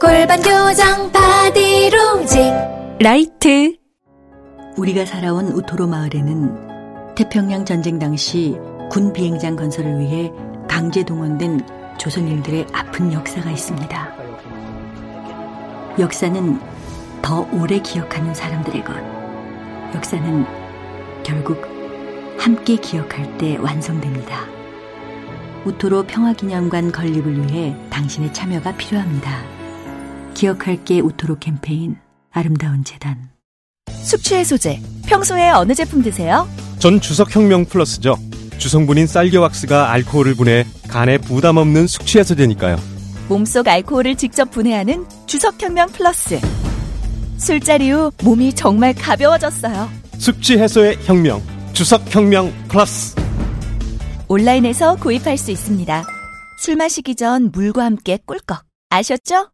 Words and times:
골반 0.00 0.40
교정 0.42 1.10
바디로직 1.12 2.40
라이트 3.00 3.76
우리가 4.76 5.04
살아온 5.04 5.48
우토로 5.48 5.86
마을에는 5.86 7.14
태평양 7.14 7.64
전쟁 7.64 7.98
당시 7.98 8.56
군 8.90 9.12
비행장 9.12 9.56
건설을 9.56 10.00
위해 10.00 10.32
강제 10.68 11.04
동원된 11.04 11.60
조선인들의 11.96 12.66
아픈 12.72 13.12
역사가 13.12 13.50
있습니다. 13.50 14.14
역사는 15.98 16.60
더 17.22 17.46
오래 17.52 17.78
기억하는 17.78 18.34
사람들의 18.34 18.84
것. 18.84 18.94
역사는 19.94 20.44
결국 21.22 21.62
함께 22.36 22.76
기억할 22.76 23.38
때 23.38 23.56
완성됩니다. 23.58 24.40
우토로 25.64 26.02
평화기념관 26.02 26.90
건립을 26.90 27.46
위해 27.46 27.76
당신의 27.90 28.32
참여가 28.32 28.72
필요합니다. 28.72 29.63
기억할게 30.34 31.00
우토로 31.00 31.38
캠페인 31.38 31.96
아름다운 32.32 32.84
재단 32.84 33.30
숙취해소제 34.02 34.80
평소에 35.06 35.50
어느 35.50 35.72
제품 35.74 36.02
드세요? 36.02 36.48
전 36.78 37.00
주석혁명 37.00 37.66
플러스죠. 37.66 38.16
주성분인 38.58 39.06
쌀겨왁스가 39.06 39.90
알코올을 39.92 40.34
분해 40.34 40.66
간에 40.88 41.16
부담 41.18 41.56
없는 41.56 41.86
숙취해소제니까요. 41.86 42.76
몸속 43.28 43.66
알코올을 43.68 44.16
직접 44.16 44.50
분해하는 44.50 45.06
주석혁명 45.26 45.88
플러스 45.92 46.38
술자리 47.38 47.90
후 47.90 48.12
몸이 48.22 48.52
정말 48.54 48.94
가벼워졌어요 48.94 49.88
숙취 50.18 50.58
해소의 50.58 50.98
혁명. 51.04 51.42
주석혁명 51.72 52.52
플러스. 52.68 53.14
온라인에서 54.28 54.96
구입할 54.96 55.36
수 55.36 55.50
있습니다 55.50 56.04
술 56.58 56.76
마시기 56.76 57.14
전 57.14 57.50
물과 57.52 57.84
함께 57.84 58.18
꿀꺽 58.24 58.62
아셨죠? 58.90 59.50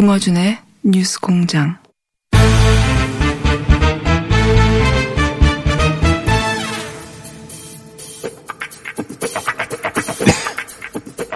김어준의 0.00 0.56
뉴스 0.82 1.20
공장. 1.20 1.76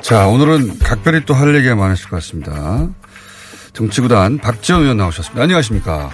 자, 0.00 0.26
오늘은 0.28 0.78
각별히 0.78 1.26
또 1.26 1.34
할 1.34 1.54
얘기가 1.54 1.74
많으실 1.74 2.08
것 2.08 2.16
같습니다. 2.16 2.88
정치구단 3.74 4.38
박지원 4.38 4.80
의원 4.80 4.96
나오셨습니다. 4.96 5.42
안녕하십니까. 5.42 6.08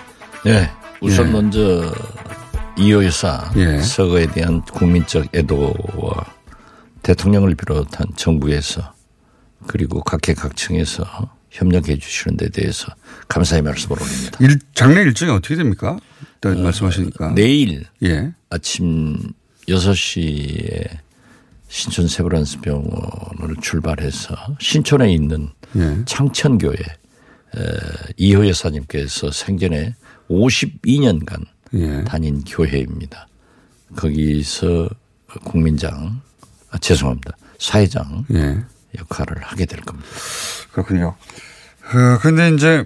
네. 0.45 0.69
우선 1.01 1.29
예. 1.29 1.31
먼저 1.31 1.95
이호 2.77 3.05
여사 3.05 3.49
예. 3.55 3.79
서거에 3.81 4.27
대한 4.27 4.61
국민적 4.63 5.33
애도와 5.33 6.25
대통령을 7.05 7.55
비롯한 7.55 8.09
정부에서 8.17 8.93
그리고 9.69 10.03
각계각층에서 10.03 11.39
협력해 11.51 11.99
주시는 11.99 12.37
데 12.37 12.49
대해서 12.49 12.93
감사의 13.29 13.63
말씀을 13.63 14.01
올립니다. 14.01 14.39
일, 14.41 14.59
장례 14.75 15.03
일정이 15.03 15.31
어떻게 15.33 15.57
됩니까? 15.57 15.99
일단 16.35 16.63
말씀하시니까. 16.63 17.35
내일 17.35 17.85
예. 18.03 18.33
아침 18.49 19.19
6시에 19.69 20.89
신촌 21.69 22.09
세브란스병원을 22.09 23.57
출발해서 23.63 24.35
신촌에 24.59 25.13
있는 25.13 25.51
예. 25.77 25.99
창천교회 26.05 26.75
에, 26.77 27.61
이호 28.17 28.47
여사님께서 28.49 29.31
생전에 29.31 29.95
52년간 30.29 31.45
예. 31.75 32.05
다닌 32.05 32.43
교회입니다. 32.45 33.27
거기서 33.97 34.89
국민장, 35.45 36.21
아, 36.71 36.79
죄송합니다. 36.79 37.37
사회장 37.59 38.25
예. 38.33 38.59
역할을 38.99 39.43
하게 39.43 39.67
될 39.67 39.81
겁니다. 39.81 40.09
그렇군요. 40.73 41.17
어, 41.93 42.19
근데 42.21 42.51
이제 42.51 42.85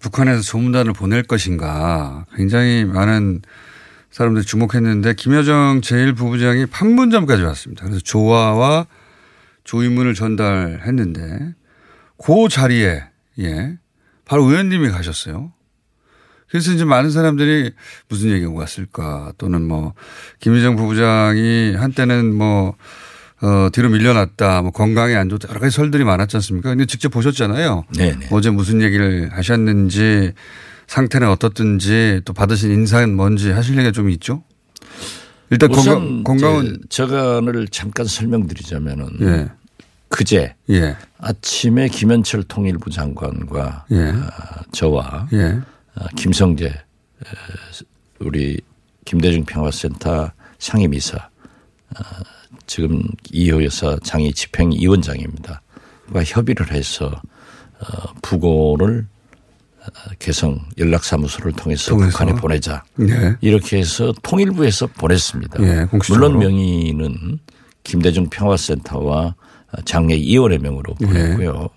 북한에서 0.00 0.42
소문단을 0.42 0.92
보낼 0.92 1.22
것인가 1.22 2.26
굉장히 2.34 2.84
많은 2.84 3.42
사람들이 4.10 4.44
주목했는데 4.44 5.14
김여정 5.14 5.80
제1부부장이 5.82 6.70
판문점까지 6.70 7.42
왔습니다. 7.42 7.84
그래서 7.84 8.00
조화와 8.00 8.86
조의문을 9.64 10.14
전달했는데 10.14 11.54
그 12.18 12.48
자리에 12.50 13.04
예 13.38 13.78
바로 14.24 14.44
의원님이 14.44 14.90
가셨어요. 14.90 15.52
그래서 16.48 16.72
이제 16.72 16.84
많은 16.84 17.10
사람들이 17.10 17.72
무슨 18.08 18.30
얘기가 18.30 18.50
왔을까 18.50 19.32
또는 19.38 19.62
뭐 19.62 19.94
김여정 20.40 20.74
부부장이 20.74 21.76
한때는 21.76 22.34
뭐 22.34 22.74
어, 23.42 23.68
뒤로 23.72 23.88
밀려났다, 23.88 24.62
뭐 24.62 24.70
건강에 24.70 25.14
안 25.14 25.28
좋다, 25.28 25.48
여러 25.48 25.60
가지 25.60 25.74
설들이 25.74 26.04
많았지 26.04 26.36
않습니까? 26.36 26.70
근데 26.70 26.84
직접 26.86 27.08
보셨잖아요. 27.08 27.84
네네. 27.96 28.28
어제 28.30 28.50
무슨 28.50 28.82
얘기를 28.82 29.30
하셨는지, 29.32 30.32
상태는 30.86 31.28
어떻든지, 31.28 32.22
또 32.24 32.32
받으신 32.32 32.70
인사는 32.70 33.14
뭔지 33.14 33.50
하실 33.50 33.76
얘기가 33.76 33.92
좀 33.92 34.10
있죠? 34.10 34.42
일단 35.50 35.70
건강, 35.72 36.22
건강은, 36.22 36.80
저간을 36.88 37.68
잠깐 37.68 38.06
설명드리자면은 38.06 39.08
예, 39.22 39.48
그제 40.08 40.54
예, 40.70 40.96
아침에 41.18 41.88
김현철 41.88 42.44
통일부 42.44 42.90
장관과 42.90 43.86
예. 43.90 44.12
아, 44.14 44.62
저와 44.70 45.28
예, 45.32 45.58
아, 45.96 46.06
김성재 46.16 46.66
에, 46.66 46.72
우리 48.20 48.60
김대중 49.04 49.44
평화센터 49.44 50.30
상임이사 50.60 51.18
아, 51.96 52.02
지금 52.66 53.02
이호 53.32 53.64
여사 53.64 53.96
장애 54.02 54.30
집행위원장입니다. 54.32 55.62
과 56.12 56.24
협의를 56.24 56.72
해서 56.72 57.06
어, 57.06 58.12
부고를 58.22 59.06
어, 59.80 60.10
개성 60.18 60.60
연락사무소를 60.76 61.52
통해서, 61.52 61.90
통해서. 61.90 62.10
북한에 62.10 62.34
보내자. 62.34 62.82
예, 63.00 63.36
이렇게 63.40 63.78
해서 63.78 64.12
통일부에서 64.22 64.88
보냈습니다. 64.88 65.62
예, 65.62 65.84
공식적으로. 65.86 66.30
물론 66.30 66.38
명의는 66.40 67.38
김대중 67.84 68.28
평화센터와 68.28 69.34
장례 69.84 70.16
이원의 70.16 70.58
명으로 70.58 70.96
예. 71.02 71.06
보냈고요. 71.06 71.68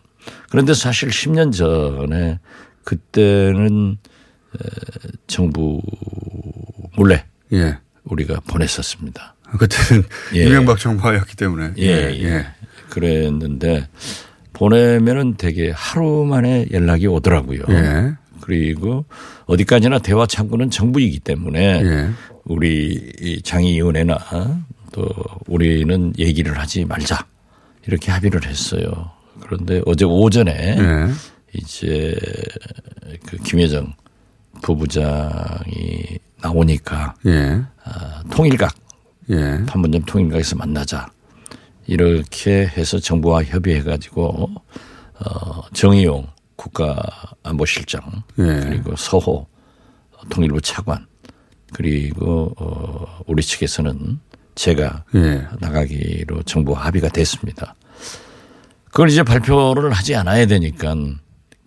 그런데 0.50 0.74
사실 0.74 1.10
10년 1.10 1.52
전에 1.54 2.40
그때는 2.84 3.98
에, 4.56 5.10
정부 5.28 5.82
몰래 6.98 7.26
예. 7.54 7.78
우리가 8.04 8.42
보냈었습니다. 8.48 9.36
그때는 9.58 10.04
예. 10.36 10.46
이명박 10.46 10.80
정부였기 10.80 11.36
때문에. 11.36 11.74
예, 11.78 11.88
예. 11.88 12.48
그랬는데 12.90 13.88
보내면은 14.54 15.36
되게 15.38 15.72
하루 15.72 16.26
만에 16.26 16.68
연락이 16.72 17.08
오더라고요. 17.08 17.64
예. 17.70 18.14
그리고 18.42 19.06
어디까지나 19.46 20.00
대화 20.00 20.26
창구는 20.28 20.70
정부이기 20.70 21.20
때문에 21.20 21.82
예. 21.84 22.10
우리 22.46 23.12
이 23.20 23.42
장의위원회나 23.42 24.18
또 24.92 25.10
우리는 25.48 26.14
얘기를 26.20 26.58
하지 26.58 26.86
말자 26.86 27.26
이렇게 27.88 28.12
합의를 28.12 28.46
했어요. 28.46 29.12
그런데 29.42 29.82
어제 29.86 30.06
오전에 30.06 30.52
예. 30.52 31.08
이제 31.54 32.16
그 33.26 33.38
김여정 33.38 33.94
부부장이 34.62 36.20
나오니까 36.42 37.16
예. 37.26 37.62
아, 37.84 38.24
통일각 38.32 38.76
예. 39.30 39.64
판문점 39.68 40.04
통일각에서 40.04 40.56
만나자 40.56 41.08
이렇게 41.88 42.68
해서 42.68 43.00
정부와 43.00 43.44
협의해 43.44 43.84
가지고 43.84 44.50
어 45.20 45.62
정의용 45.74 46.28
국가안보실장 46.56 48.02
예. 48.40 48.44
그리고 48.44 48.96
서호 48.96 49.48
통일부 50.30 50.62
차관 50.62 51.06
그리고 51.74 52.54
어 52.58 53.22
우리 53.28 53.42
측에서는 53.42 54.20
제가 54.56 55.04
예. 55.16 55.48
나가기로 55.60 56.44
정부 56.44 56.74
합의가 56.74 57.10
됐습니다. 57.10 57.76
그걸 58.86 59.10
이제 59.10 59.24
발표를 59.24 59.92
하지 59.92 60.16
않아야 60.16 60.46
되니까 60.46 60.96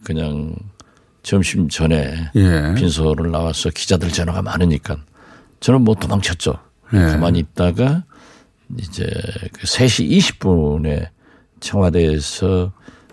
그냥 0.05 0.55
점심 1.23 1.69
전에 1.69 2.31
예. 2.37 2.75
빈소를 2.77 3.33
나와서 3.33 3.71
기자들 3.71 4.11
전화가 4.11 4.43
많으니까 4.43 4.97
저는 5.59 5.83
뭐 5.83 5.95
도망쳤죠. 5.97 6.66
예. 6.93 6.99
가만히 6.99 7.41
있다가 7.41 8.05
이제 8.79 9.05
그 9.53 9.63
3시 9.63 10.11
20분에 10.11 11.09
청와대에서 11.61 12.73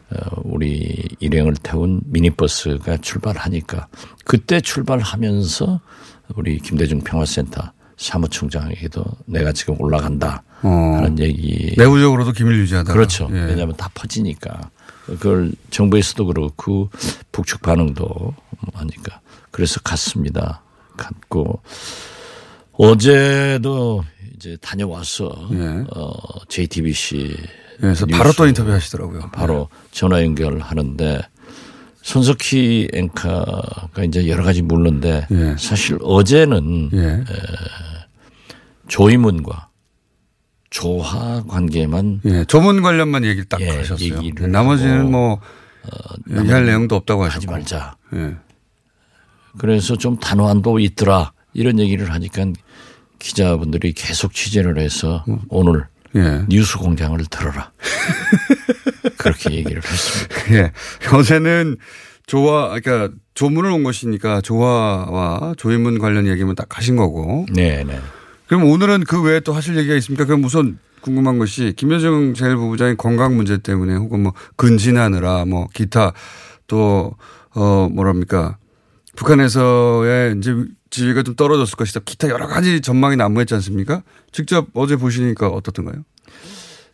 어, 0.10 0.42
우리 0.44 1.08
일행을 1.20 1.56
태운 1.64 2.02
미니버스가 2.06 2.98
출발하니까 2.98 3.88
그때 4.26 4.62
출발하면서 4.62 5.80
우리 6.36 6.60
김대중 6.60 7.00
평화센터 7.00 7.72
사무총장에게도 7.98 9.04
내가 9.26 9.52
지금 9.52 9.80
올라간다 9.80 10.44
어. 10.62 10.68
하는 10.68 11.20
얘기 11.20 11.74
내부적으로도 11.78 12.32
기밀 12.32 12.60
유지하다. 12.60 12.94
그렇죠. 12.94 13.28
예. 13.32 13.40
왜냐하면 13.46 13.76
다 13.76 13.90
퍼지니까. 13.94 14.70
그걸 15.06 15.52
정부에서도 15.70 16.26
그렇고 16.28 16.90
북측 17.32 17.62
반응도 17.62 18.34
하니까. 18.74 19.20
그래서 19.52 19.80
갔습니다. 19.82 20.64
갔고 20.96 21.62
어제도 22.74 24.04
이제 24.36 24.58
다녀와서 24.62 25.50
예. 25.54 25.86
어 25.96 26.14
JTBC 26.50 27.36
그래서 27.80 28.06
바로 28.08 28.32
또 28.34 28.48
인터뷰 28.48 28.72
하시더라고요. 28.72 29.30
바로 29.32 29.70
전화 29.92 30.22
연결하는데 30.24 31.22
손석희 32.02 32.90
앵커가 32.94 34.04
이제 34.06 34.28
여러 34.28 34.44
가지 34.44 34.62
묻는데 34.62 35.28
예. 35.32 35.56
사실 35.58 35.98
어제는 36.02 36.90
예. 36.94 37.24
조이문과 38.88 39.70
조화 40.70 41.44
관계만 41.48 42.22
예. 42.26 42.46
조문 42.46 42.82
관련만 42.82 43.24
얘기를 43.26 43.46
딱 43.46 43.62
예, 43.62 43.70
하셨어요. 43.70 44.20
나머지는 44.48 45.12
뭐 45.12 45.40
얘기할 46.30 46.66
내용도 46.66 46.96
없다고 46.96 47.24
하셨고. 47.24 47.36
하지 47.36 47.48
말자. 47.48 47.96
예. 48.16 48.36
그래서 49.60 49.96
좀 49.96 50.18
단호한도 50.18 50.80
있더라. 50.80 51.32
이런 51.54 51.80
얘기를 51.80 52.12
하니까 52.12 52.48
기자분들이 53.24 53.94
계속 53.94 54.34
취재를 54.34 54.78
해서 54.78 55.24
오늘 55.48 55.86
예. 56.16 56.44
뉴스 56.50 56.78
공장을 56.78 57.18
들어라. 57.30 57.72
그렇게 59.18 59.52
얘기를 59.54 59.82
했습니다. 59.82 60.56
예. 60.56 60.72
어제는 61.16 61.78
조화, 62.28 62.78
그러니까 62.80 63.16
조문을 63.34 63.72
온 63.72 63.84
것이니까 63.84 64.42
조화와 64.42 65.56
조인문 65.58 66.00
관련 66.00 66.28
얘기만 66.28 66.56
딱 66.56 66.78
하신 66.78 66.98
거고. 66.98 67.46
네, 67.54 67.86
네. 67.86 67.98
그럼 68.48 68.66
오늘은 68.66 69.06
그 69.06 69.22
외에 69.24 69.40
또 69.40 69.54
하실 69.54 69.78
얘기가 69.78 69.96
있습니까? 69.96 70.26
그럼 70.26 70.44
우선 70.44 70.78
궁금한 71.00 71.40
것이 71.40 71.74
김여정 71.78 72.34
제1부부장의 72.34 72.98
건강 72.98 73.38
문제 73.38 73.58
때문에 73.58 73.96
혹은 73.96 74.24
뭐 74.24 74.34
근진하느라 74.58 75.46
뭐 75.46 75.68
기타 75.74 76.12
또, 76.68 77.16
어, 77.56 77.88
뭐랍니까. 77.90 78.58
북한에서의 79.16 80.38
이제 80.38 80.56
지위가 80.94 81.24
좀 81.24 81.36
떨어졌을 81.36 81.76
것이다. 81.76 82.02
기타 82.06 82.30
여러 82.30 82.46
가지 82.48 82.80
전망이 82.80 83.16
난무했지 83.16 83.56
않습니까? 83.56 84.04
직접 84.32 84.68
어제 84.76 84.96
보시니까 84.96 85.48
어떻던가요? 85.48 86.04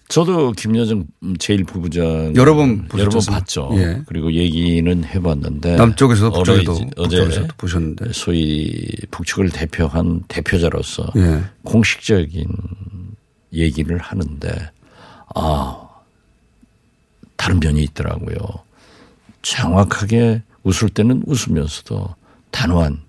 저도 0.07 0.53
김여정 0.53 1.05
제1부부장 1.21 2.33
여러 2.37 2.55
번 2.55 2.87
여러 2.97 3.09
번? 3.09 3.21
봤죠. 3.29 3.69
예. 3.73 4.01
그리고 4.07 4.31
얘기는 4.31 5.03
해봤는데 5.03 5.75
남쪽에서도 5.75 6.35
어제 6.39 6.53
북쪽에도 6.63 6.89
어제 6.95 7.17
북쪽에서도 7.17 7.53
보셨는데. 7.57 8.13
소위 8.13 8.87
북측을 9.11 9.49
대표한 9.49 10.23
대표자로서 10.29 11.05
예. 11.17 11.43
공식적인 11.63 12.47
얘기를 13.53 13.97
하는데 13.97 14.71
아 15.35 15.89
다른 17.35 17.59
면이 17.59 17.83
있더라고요. 17.83 18.37
정확하게 19.41 20.41
웃을 20.63 20.89
때는 20.89 21.23
웃으면서도 21.27 22.15
단호한 22.51 23.08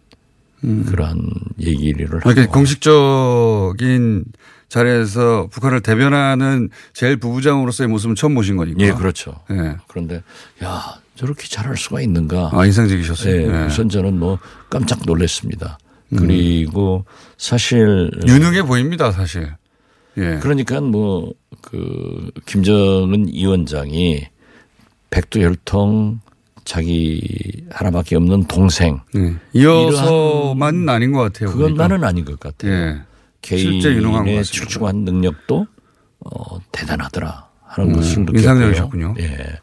그러한 0.61 1.21
얘기를 1.61 2.07
하고 2.09 2.31
이렇게 2.31 2.47
공식적인 2.47 4.25
자리에서 4.69 5.49
북한을 5.51 5.81
대변하는 5.81 6.69
제일 6.93 7.17
부부장으로서의 7.17 7.89
모습은 7.89 8.15
처음 8.15 8.35
보신 8.35 8.57
거니까. 8.57 8.79
예 8.81 8.93
그렇죠. 8.93 9.35
예. 9.51 9.77
그런데 9.89 10.23
야 10.63 11.01
저렇게 11.17 11.49
잘할 11.49 11.77
수가 11.77 12.01
있는가? 12.01 12.51
아, 12.53 12.65
인상적이셨어요. 12.67 13.35
예, 13.35 13.47
예. 13.47 13.67
우선 13.67 13.89
저는 13.89 14.19
뭐 14.19 14.39
깜짝 14.69 15.01
놀랐습니다. 15.05 15.79
그리고 16.17 17.05
사실 17.37 18.11
유능해 18.27 18.63
보입니다, 18.63 19.13
사실. 19.13 19.55
예. 20.17 20.39
그러니까 20.41 20.81
뭐 20.81 21.33
그 21.61 22.31
김정은 22.47 23.29
위원장이 23.29 24.27
백두혈통 25.11 26.21
자기 26.71 27.65
하나밖에 27.69 28.15
없는 28.15 28.45
동생 28.45 29.01
예. 29.17 29.35
이어서만은 29.55 30.89
아닌 30.89 31.11
것 31.11 31.19
같아요. 31.21 31.49
그건 31.51 31.71
보니까. 31.71 31.89
나는 31.89 32.05
아닌 32.07 32.25
것 32.25 32.39
같아요. 32.39 32.73
예. 32.73 33.01
실제 33.43 33.89
유능한 33.91 34.21
것 34.21 34.25
개인의. 34.27 34.45
출중한 34.45 34.99
능력도 34.99 35.67
어, 36.21 36.59
대단하더라 36.71 37.49
하는 37.67 37.93
것을 37.93 38.21
느꼈고요. 38.21 38.35
음, 38.35 38.37
인상적이셨군요. 38.37 39.15
예. 39.19 39.59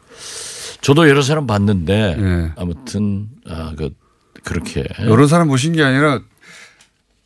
저도 0.82 1.08
여러 1.08 1.22
사람 1.22 1.46
봤는데 1.46 2.16
예. 2.18 2.52
아무튼 2.56 3.28
아, 3.48 3.72
그 3.74 3.88
그렇게 4.44 4.84
여러 5.06 5.26
사람 5.26 5.48
보신 5.48 5.72
게 5.72 5.82
아니라 5.82 6.20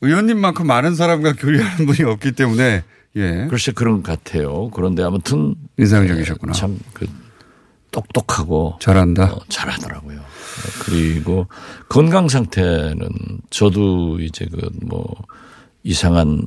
의원님만큼 0.01 0.65
많은 0.65 0.95
사람과 0.95 1.33
교류하는 1.33 1.87
분이 1.87 2.09
없기 2.09 2.33
때문에 2.33 2.85
예. 3.17 3.47
글쎄 3.51 3.73
그런 3.73 4.05
것 4.05 4.13
같아요. 4.25 4.71
그런데 4.71 5.03
아무튼 5.03 5.57
인상적이셨구나. 5.77 6.53
참 6.53 6.79
그 6.95 7.07
똑똑하고 7.93 8.77
잘한다. 8.81 9.33
어, 9.35 9.39
잘하더라고요. 9.49 10.19
어, 10.19 10.25
그리고 10.85 11.47
건강 11.89 12.29
상태는 12.29 13.09
저도 13.51 14.19
이제 14.21 14.47
그 14.47 14.69
뭐 14.87 15.05
이상한 15.85 16.45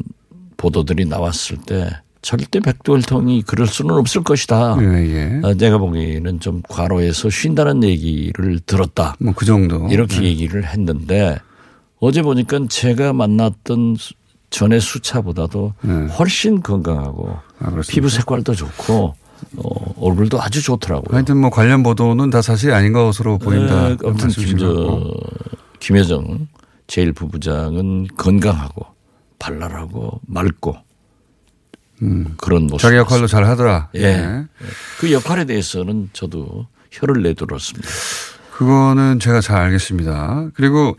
보도들이 0.57 1.05
나왔을 1.05 1.57
때 1.65 1.89
절대 2.21 2.59
백두혈통이 2.59 3.43
그럴 3.43 3.67
수는 3.67 3.93
없을 3.95 4.23
것이다. 4.23 4.77
예, 4.81 4.85
예. 4.85 5.41
어, 5.43 5.53
내가 5.53 5.77
보기에는 5.77 6.39
좀 6.39 6.61
과로해서 6.67 7.29
쉰다는 7.29 7.83
얘기를 7.83 8.59
들었다. 8.61 9.15
뭐 9.19 9.33
그 9.35 9.45
정도. 9.45 9.87
이렇게 9.89 10.21
예. 10.23 10.27
얘기를 10.29 10.65
했는데 10.65 11.37
어제 11.99 12.21
보니까 12.21 12.59
제가 12.69 13.13
만났던 13.13 13.95
수- 13.97 14.13
전의 14.51 14.79
수차보다도 14.79 15.73
네. 15.81 15.93
훨씬 16.17 16.61
건강하고 16.63 17.37
아? 17.59 17.81
피부 17.89 18.07
색깔도 18.09 18.55
좋고 18.55 19.15
어, 19.57 19.93
얼굴도 19.99 20.41
아주 20.41 20.61
좋더라고요. 20.63 21.15
하여튼 21.15 21.37
뭐 21.37 21.49
관련 21.49 21.83
보도는 21.83 22.29
다 22.29 22.41
사실이 22.41 22.73
아닌 22.73 22.93
것으로 22.93 23.37
보인다. 23.37 23.89
에, 23.89 23.97
아무튼 24.03 24.29
김저 24.29 25.13
김여정 25.79 26.47
제일 26.87 27.13
부부장은 27.13 28.07
건강하고 28.17 28.85
발랄하고 29.39 30.21
맑고 30.27 30.75
그런 32.37 32.63
모습. 32.67 32.75
음. 32.75 32.77
자기 32.77 32.97
역할로 32.97 33.27
잘 33.27 33.45
하더라. 33.45 33.89
예. 33.95 34.45
그 34.99 35.11
역할에 35.11 35.45
대해서는 35.45 36.09
저도 36.13 36.67
혀를 36.91 37.23
내둘었습니다. 37.23 37.87
그거는 38.51 39.19
제가 39.19 39.41
잘 39.41 39.57
알겠습니다. 39.57 40.49
그리고 40.53 40.97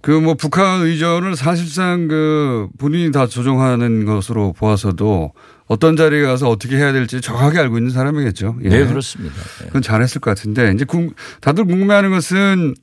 그 0.00 0.20
뭐 0.20 0.34
북한 0.34 0.82
의전을 0.82 1.34
사실상 1.34 2.06
그 2.06 2.68
본인이 2.78 3.10
다 3.10 3.26
조정하는 3.26 4.04
것으로 4.04 4.52
보아서도 4.52 5.32
어떤 5.66 5.96
자리에 5.96 6.22
가서 6.22 6.48
어떻게 6.48 6.76
해야 6.76 6.92
될지 6.92 7.20
정확하게 7.20 7.58
알고 7.58 7.78
있는 7.78 7.90
사람이겠죠. 7.90 8.56
예. 8.64 8.68
네 8.68 8.86
그렇습니다. 8.86 9.34
예. 9.62 9.66
그건 9.66 9.82
잘했을 9.82 10.20
것 10.20 10.30
같은데 10.30 10.72
이제 10.72 10.84
궁- 10.84 11.10
다들 11.40 11.64
궁금해하는 11.64 12.10
것은 12.10 12.74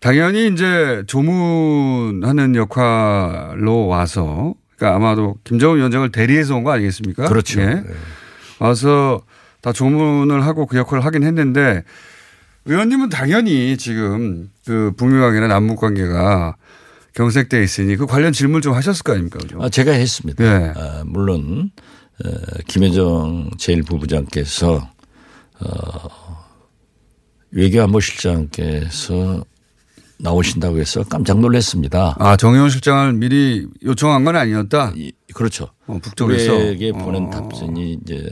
당연히 0.00 0.48
이제 0.48 1.02
조문하는 1.06 2.56
역할로 2.56 3.86
와서 3.86 4.54
그러니까 4.76 4.96
아마도 4.96 5.36
김정은 5.44 5.76
위원장을 5.78 6.10
대리해서 6.12 6.54
온 6.56 6.64
거 6.64 6.72
아니겠습니까? 6.72 7.28
그렇죠. 7.28 7.60
예. 7.60 7.66
예. 7.66 7.82
와서 8.58 9.22
다 9.60 9.72
조문을 9.72 10.44
하고 10.44 10.66
그 10.66 10.76
역할을 10.76 11.04
하긴 11.04 11.22
했는데 11.22 11.82
의원님은 12.66 13.10
당연히 13.10 13.76
지금 13.76 14.50
그 14.66 14.92
북미 14.96 15.18
관계나 15.20 15.48
남북 15.48 15.80
관계가 15.80 16.56
경색돼 17.14 17.62
있으니 17.62 17.96
그 17.96 18.06
관련 18.06 18.32
질문 18.32 18.60
좀 18.60 18.74
하셨을 18.74 19.02
거 19.02 19.12
아닙니까? 19.12 19.38
그죠? 19.38 19.58
아, 19.62 19.68
제가 19.68 19.92
했습니다. 19.92 20.42
네. 20.58 20.72
아, 20.76 21.02
물론 21.06 21.70
어, 22.24 22.28
김여정 22.66 23.50
제1부부장께서 23.58 24.88
어, 25.60 26.44
외교안보 27.52 28.00
실장께서 28.00 29.44
나오신다고 30.18 30.78
해서 30.78 31.04
깜짝 31.04 31.40
놀랐습니다. 31.40 32.16
아, 32.18 32.36
정의원 32.36 32.70
실장을 32.70 33.12
미리 33.14 33.66
요청한 33.84 34.24
건 34.24 34.36
아니었다? 34.36 34.92
이- 34.96 35.12
그렇죠. 35.34 35.68
어, 35.86 35.98
북쪽에서. 36.02 36.54
우리에게 36.54 36.92
보낸 36.92 37.24
어. 37.26 37.30
답변이 37.30 37.98
이제 38.02 38.28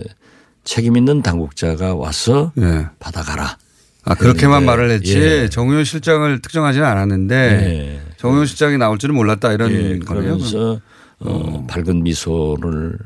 책임 0.64 0.96
있는 0.96 1.22
당국자가 1.22 1.94
와서 1.94 2.52
예. 2.58 2.86
받아가라. 2.98 3.58
아, 4.04 4.14
그렇게만 4.14 4.64
그랬는데, 4.64 4.66
말을 4.66 4.90
했지 4.90 5.18
예. 5.18 5.48
정의원 5.48 5.84
실장을 5.84 6.40
특정하지는 6.42 6.86
않았는데 6.86 7.34
예. 7.36 8.00
정의원 8.16 8.46
실장이 8.46 8.78
나올 8.78 8.98
줄은 8.98 9.14
몰랐다 9.14 9.52
이런 9.52 9.70
예, 9.70 9.98
거네요. 9.98 10.38
그러면서 10.38 10.80
어, 11.20 11.66
밝은 11.68 12.02
미소를 12.02 12.98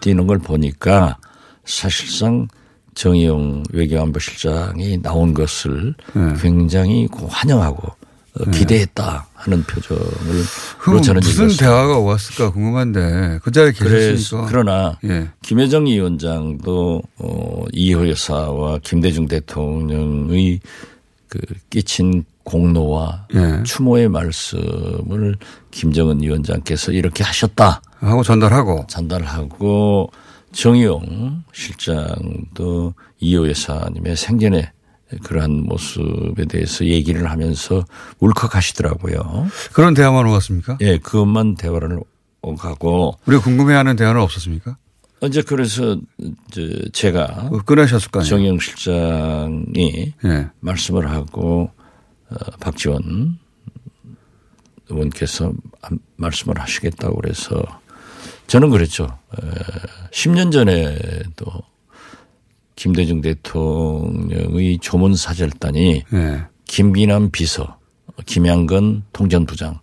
띠는 0.00 0.26
걸 0.26 0.38
보니까 0.38 1.18
사실상 1.64 2.46
정의용 2.94 3.64
외교안보실장이 3.72 5.02
나온 5.02 5.34
것을 5.34 5.94
네. 6.14 6.34
굉장히 6.40 7.08
환영하고 7.12 7.88
어, 7.88 7.96
기대했다 8.52 9.26
하는 9.34 9.62
표정을 9.62 10.02
그럼 10.78 11.02
저는 11.02 11.20
무슨 11.20 11.44
읽었습니다. 11.44 11.66
대화가 11.66 11.98
왔을까 12.00 12.50
궁금한데 12.50 13.38
그 13.42 13.52
자리에 13.52 13.72
계셨으니까. 13.72 14.48
그러나 14.48 14.98
예. 15.04 15.28
김여정 15.42 15.86
위원장도 15.86 17.02
어, 17.18 17.64
이호 17.72 18.08
여사와 18.08 18.80
김대중 18.82 19.28
대통령의 19.28 20.58
그 21.28 21.38
끼친 21.70 22.24
공로와 22.42 23.28
예. 23.34 23.62
추모의 23.62 24.08
말씀을 24.08 25.36
김정은 25.70 26.20
위원장께서 26.20 26.90
이렇게 26.92 27.22
하셨다 27.22 27.82
하고 28.00 28.22
전달하고. 28.24 28.86
전달하고 28.88 30.10
정의용 30.52 31.44
실장도 31.52 32.94
이호 33.20 33.48
여사님의 33.48 34.16
생전에 34.16 34.72
그러한 35.22 35.62
모습에 35.64 36.44
대해서 36.46 36.84
얘기를 36.84 37.30
하면서 37.30 37.84
울컥하시더라고요. 38.20 39.46
그런 39.72 39.94
대화만 39.94 40.26
오갔습니까? 40.26 40.78
예, 40.80 40.98
그것만 40.98 41.54
대화를 41.56 42.00
오가고 42.42 43.18
우리가 43.26 43.42
궁금해하는 43.42 43.96
대화는 43.96 44.20
없었습니까? 44.20 44.76
이제 45.22 45.40
그래서 45.42 45.98
제가 46.92 47.48
어, 47.50 47.58
끊으셨을 47.64 48.10
거 48.10 48.20
아니에요. 48.20 48.28
정영 48.30 48.58
실장이 48.58 50.12
예. 50.26 50.50
말씀을 50.60 51.10
하고 51.10 51.70
어, 52.30 52.34
박지원 52.60 53.38
의원께서 54.90 55.52
한- 55.82 55.98
말씀을 56.16 56.60
하시겠다고 56.60 57.16
그래서 57.16 57.62
저는 58.46 58.68
그랬죠. 58.70 59.18
에, 59.42 59.48
10년 60.12 60.52
전에도 60.52 61.46
김대중 62.76 63.20
대통령의 63.20 64.78
조문 64.78 65.14
사절단이 65.14 66.02
예. 66.12 66.42
김기남 66.66 67.30
비서, 67.30 67.78
김양건 68.26 69.04
통전부장, 69.12 69.78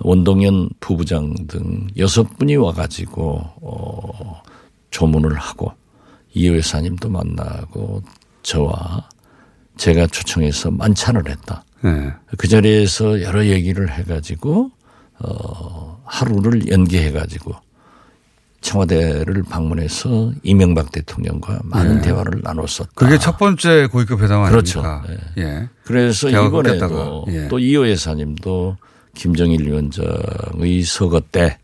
원동현 0.00 0.70
부부장 0.80 1.34
등 1.46 1.86
여섯 1.96 2.24
분이 2.36 2.56
와가지고 2.56 3.42
어, 3.62 4.42
조문을 4.90 5.34
하고 5.34 5.72
이 6.32 6.48
여사님도 6.48 7.08
만나고 7.08 8.02
저와 8.42 9.08
제가 9.76 10.06
초청해서 10.08 10.72
만찬을 10.72 11.28
했다. 11.28 11.64
예. 11.84 12.12
그 12.36 12.48
자리에서 12.48 13.22
여러 13.22 13.44
얘기를 13.46 13.90
해가지고 13.90 14.70
어, 15.20 16.02
하루를 16.04 16.68
연기해가지고 16.68 17.54
청와대를 18.64 19.42
방문해서 19.42 20.32
이명박 20.42 20.90
대통령과 20.90 21.60
많은 21.64 22.00
대화를 22.00 22.40
나눴었다. 22.42 22.84
네. 22.84 22.94
그게 22.94 23.18
첫 23.18 23.36
번째 23.36 23.86
고위급 23.86 24.22
회담 24.22 24.42
그렇죠. 24.48 24.80
아닙니까? 24.82 25.22
예. 25.36 25.68
그래서 25.84 26.30
대화가 26.30 26.48
이번에도 26.48 27.26
예. 27.28 27.48
또 27.48 27.58
이호 27.58 27.88
여사님도 27.90 28.78
김정일 29.14 29.66
위원장의 29.66 30.82
서거 30.82 31.20
때 31.20 31.58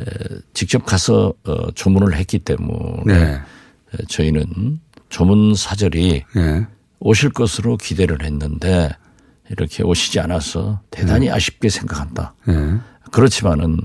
에, 0.00 0.04
직접 0.52 0.84
가서 0.84 1.32
어, 1.44 1.70
조문을 1.74 2.16
했기 2.16 2.40
때문에 2.40 3.04
네. 3.06 3.34
에, 3.34 4.04
저희는 4.08 4.80
조문 5.10 5.54
사절이 5.54 6.24
예. 6.36 6.66
오실 6.98 7.30
것으로 7.30 7.76
기대를 7.76 8.24
했는데 8.24 8.90
이렇게 9.48 9.84
오시지 9.84 10.18
않아서 10.18 10.80
대단히 10.90 11.30
아쉽게 11.30 11.68
생각한다. 11.68 12.34
예. 12.48 12.52
그렇지만은 13.12 13.78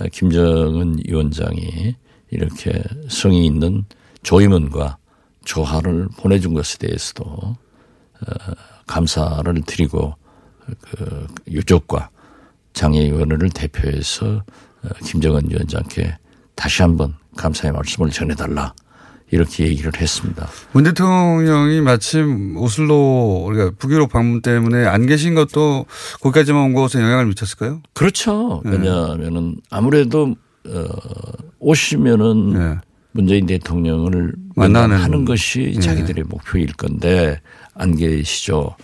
어, 0.00 0.04
김정은 0.12 0.98
위원장이 1.06 1.96
이렇게 2.34 2.82
성의 3.08 3.46
있는 3.46 3.84
조임원과 4.22 4.98
조화를 5.44 6.08
보내준 6.16 6.54
것에 6.54 6.78
대해서도 6.78 7.24
어, 7.24 7.56
감사를 8.86 9.62
드리고 9.66 10.14
그 10.80 11.26
유족과 11.48 12.10
장애위원회를 12.72 13.50
대표해서 13.50 14.42
어, 14.82 14.88
김정은 15.04 15.48
위원장께 15.48 16.16
다시 16.54 16.82
한번 16.82 17.14
감사의 17.36 17.72
말씀을 17.72 18.10
전해달라 18.10 18.74
이렇게 19.30 19.66
얘기를 19.66 19.90
했습니다. 19.96 20.48
문 20.72 20.84
대통령이 20.84 21.80
마침 21.80 22.56
오슬로 22.56 23.44
우리가 23.46 23.72
북유럽 23.78 24.10
방문 24.12 24.42
때문에 24.42 24.86
안 24.86 25.06
계신 25.06 25.34
것도 25.34 25.86
거기까지만 26.20 26.62
온 26.62 26.72
것에 26.74 27.00
영향을 27.00 27.26
미쳤을까요? 27.26 27.82
그렇죠. 27.94 28.62
네. 28.64 28.72
왜냐하면은 28.72 29.56
아무래도 29.70 30.36
어, 30.66 30.84
오시면은 31.64 32.52
네. 32.52 32.78
문재인 33.12 33.46
대통령을 33.46 34.34
만나는. 34.54 34.96
만나는 34.96 35.24
것이 35.24 35.72
네. 35.74 35.80
자기들의 35.80 36.24
목표일 36.24 36.74
건데 36.74 37.40
안 37.74 37.96
계시죠. 37.96 38.76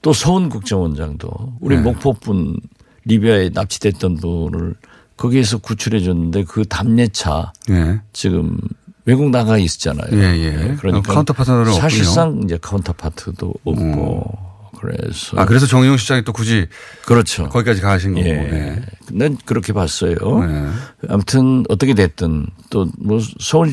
또 0.00 0.12
서훈 0.12 0.48
국정원장도 0.48 1.28
우리 1.60 1.76
네. 1.76 1.82
목포분 1.82 2.56
리비아에 3.04 3.50
납치됐던 3.52 4.16
분을 4.16 4.74
거기에서 5.16 5.58
구출해 5.58 6.00
줬는데 6.00 6.44
그 6.44 6.64
답례차 6.64 7.52
예. 7.70 8.00
지금 8.12 8.56
외국 9.04 9.30
나가 9.30 9.58
있었잖아요. 9.58 10.08
예, 10.12 10.38
예. 10.38 10.50
네, 10.50 10.76
그러니까 10.76 11.12
counter 11.12 11.32
partner는 11.32 11.72
사실상 11.72 12.40
이제 12.44 12.58
counterpart도 12.60 13.52
없고 13.64 14.51
그래서 14.82 15.36
아, 15.40 15.44
그래서 15.46 15.66
정의용 15.66 15.96
실장이 15.96 16.24
또 16.24 16.32
굳이 16.32 16.66
그렇죠. 17.06 17.48
거기까지 17.48 17.80
가신 17.80 18.14
거고. 18.14 18.26
예. 18.26 18.32
네. 18.32 18.82
난 19.12 19.38
그렇게 19.44 19.72
봤어요. 19.72 20.16
네. 20.16 20.68
아무튼 21.08 21.64
어떻게 21.68 21.94
됐든 21.94 22.46
또 22.70 22.86
뭐 22.98 23.20
서울 23.40 23.72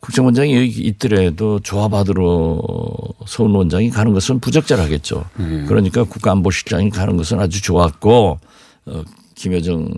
국정원장이 0.00 0.56
여기 0.56 0.82
있더라도 0.82 1.60
조합받으러 1.60 2.60
서울 3.26 3.50
원장이 3.52 3.90
가는 3.90 4.12
것은 4.12 4.40
부적절하겠죠. 4.40 5.24
예. 5.40 5.64
그러니까 5.66 6.04
국가안보실장이 6.04 6.90
가는 6.90 7.16
것은 7.16 7.38
아주 7.40 7.62
좋았고 7.62 8.38
어, 8.86 9.02
김여정 9.34 9.88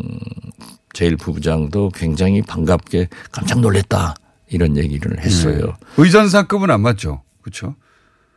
제1부부장도 0.94 1.92
굉장히 1.94 2.42
반갑게 2.42 3.08
깜짝 3.32 3.60
놀랐다 3.60 4.14
이런 4.50 4.76
얘기를 4.76 5.18
했어요. 5.20 5.74
의전사급은 5.96 6.70
안 6.70 6.82
맞죠. 6.82 7.22
그렇죠. 7.42 7.74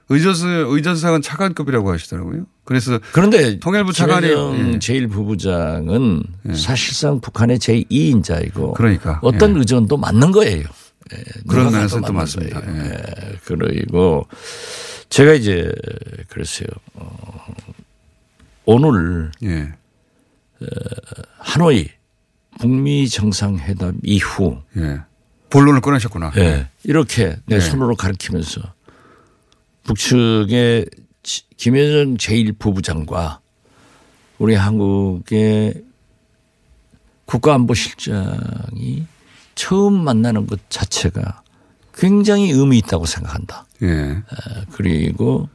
의전사, 0.09 0.47
의전사는 0.47 1.21
차관급이라고 1.21 1.91
하시더라고요. 1.91 2.45
그래서 2.63 2.99
그런데 3.11 3.59
통일부 3.59 3.91
차관이 3.93 4.27
예. 4.27 4.33
제1부부장은 4.79 6.55
사실상 6.55 7.19
북한의 7.19 7.59
제 7.59 7.83
2인자이고 7.83 8.73
그러니까, 8.73 9.19
어떤 9.21 9.55
예. 9.55 9.59
의전도 9.59 9.97
맞는 9.97 10.31
거예요. 10.31 10.63
예, 11.13 11.23
그런 11.47 11.71
가도 11.71 12.01
또 12.01 12.13
맞습니다. 12.13 12.61
예. 12.67 12.89
예, 12.89 13.37
그리고 13.45 14.27
제가 15.09 15.33
이제 15.33 15.71
그랬어요. 16.29 16.67
어, 16.95 17.45
오늘 18.65 19.31
예. 19.43 19.73
하노이 21.39 21.89
북미 22.59 23.07
정상회담 23.07 23.99
이후 24.03 24.61
예. 24.77 24.99
본론을 25.49 25.81
꺼내셨구나. 25.81 26.33
예, 26.37 26.67
이렇게 26.83 27.37
내 27.45 27.59
네. 27.59 27.59
손으로 27.59 27.95
가리키면서 27.95 28.61
북측의 29.87 30.85
지- 31.23 31.43
김여정 31.57 32.17
제1부부장과 32.17 33.39
우리 34.37 34.53
한국의 34.53 35.83
국가안보실장이 37.25 39.05
처음 39.55 40.03
만나는 40.03 40.45
것 40.45 40.59
자체가 40.69 41.41
굉장히 41.95 42.51
의미 42.51 42.77
있다고 42.77 43.05
생각한다. 43.05 43.65
예. 43.81 44.21
그리고 44.73 45.49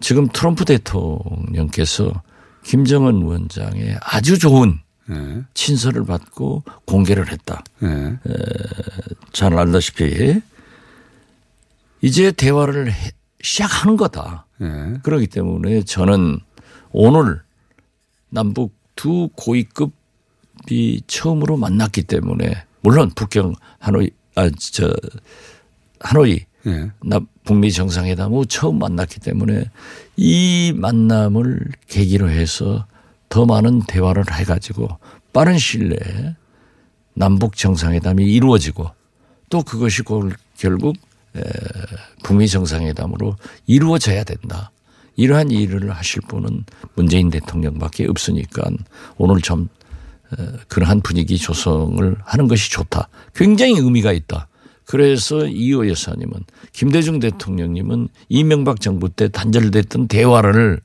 지금 0.00 0.26
트럼프 0.28 0.64
대통령께서 0.64 2.22
김정은 2.64 3.20
위원장의 3.22 3.98
아주 4.00 4.38
좋은 4.38 4.80
예. 5.10 5.42
친서를 5.54 6.04
받고 6.04 6.64
공개를 6.86 7.30
했다. 7.30 7.62
예. 7.84 8.18
잘 9.32 9.56
알다시피 9.56 10.40
이제 12.02 12.32
대화를 12.32 12.90
해- 12.92 13.12
시작하는 13.48 13.96
거다. 13.96 14.46
예. 14.62 14.94
그렇기 15.02 15.26
때문에 15.26 15.82
저는 15.82 16.40
오늘 16.92 17.42
남북 18.30 18.74
두 18.96 19.28
고위급이 19.36 21.02
처음으로 21.06 21.56
만났기 21.58 22.04
때문에 22.04 22.64
물론 22.80 23.10
북경 23.14 23.54
하노이 23.78 24.10
아저 24.34 24.90
하노이 26.00 26.40
예. 26.66 26.90
나 27.04 27.20
북미 27.44 27.70
정상회담 27.70 28.32
후 28.32 28.46
처음 28.46 28.78
만났기 28.78 29.20
때문에 29.20 29.70
이 30.16 30.72
만남을 30.74 31.60
계기로 31.88 32.30
해서 32.30 32.86
더 33.28 33.44
많은 33.44 33.82
대화를 33.86 34.24
해가지고 34.32 34.88
빠른 35.34 35.58
시일 35.58 35.90
내에 35.90 36.34
남북 37.14 37.56
정상회담이 37.56 38.24
이루어지고 38.24 38.90
또 39.50 39.62
그것이 39.62 40.02
골- 40.02 40.32
결국 40.56 40.96
에, 40.96 41.00
북미 42.22 42.48
정상회담으로 42.48 43.36
이루어져야 43.66 44.24
된다. 44.24 44.70
이러한 45.16 45.50
일을 45.50 45.90
하실 45.92 46.22
분은 46.28 46.64
문재인 46.94 47.30
대통령밖에 47.30 48.06
없으니까 48.06 48.62
오늘 49.16 49.40
좀 49.40 49.68
에, 50.32 50.44
그러한 50.68 51.02
분위기 51.02 51.38
조성을 51.38 52.16
하는 52.24 52.48
것이 52.48 52.70
좋다. 52.70 53.08
굉장히 53.34 53.74
의미가 53.74 54.12
있다. 54.12 54.48
그래서 54.86 55.46
이호 55.46 55.88
여사님은 55.88 56.44
김대중 56.72 57.20
대통령님은 57.20 58.08
이명박 58.28 58.80
정부 58.80 59.08
때 59.08 59.28
단절됐던 59.28 60.08
대화를 60.08 60.80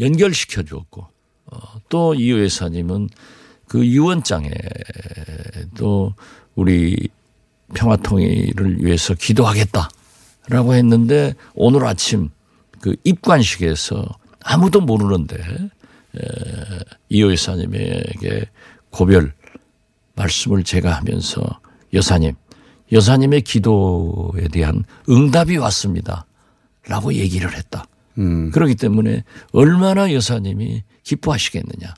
연결시켜 0.00 0.62
주었고 0.62 1.06
어, 1.46 1.58
또 1.88 2.14
이호 2.14 2.42
여사님은 2.44 3.08
그 3.68 3.84
유언장에 3.84 4.50
또 5.76 6.14
우리 6.54 7.08
평화 7.76 7.96
통일을 7.96 8.82
위해서 8.82 9.14
기도하겠다라고 9.14 10.74
했는데 10.74 11.34
오늘 11.54 11.84
아침 11.84 12.30
그 12.80 12.96
입관식에서 13.04 14.06
아무도 14.42 14.80
모르는데 14.80 15.36
에, 15.36 16.20
이호 17.10 17.32
여사님에게 17.32 18.46
고별 18.90 19.34
말씀을 20.14 20.64
제가 20.64 20.92
하면서 20.94 21.42
여사님, 21.92 22.32
여사님의 22.92 23.42
기도에 23.42 24.48
대한 24.50 24.84
응답이 25.10 25.58
왔습니다. 25.58 26.24
라고 26.88 27.12
얘기를 27.12 27.54
했다. 27.54 27.84
음. 28.18 28.50
그렇기 28.52 28.76
때문에 28.76 29.24
얼마나 29.52 30.12
여사님이 30.12 30.82
기뻐하시겠느냐. 31.02 31.94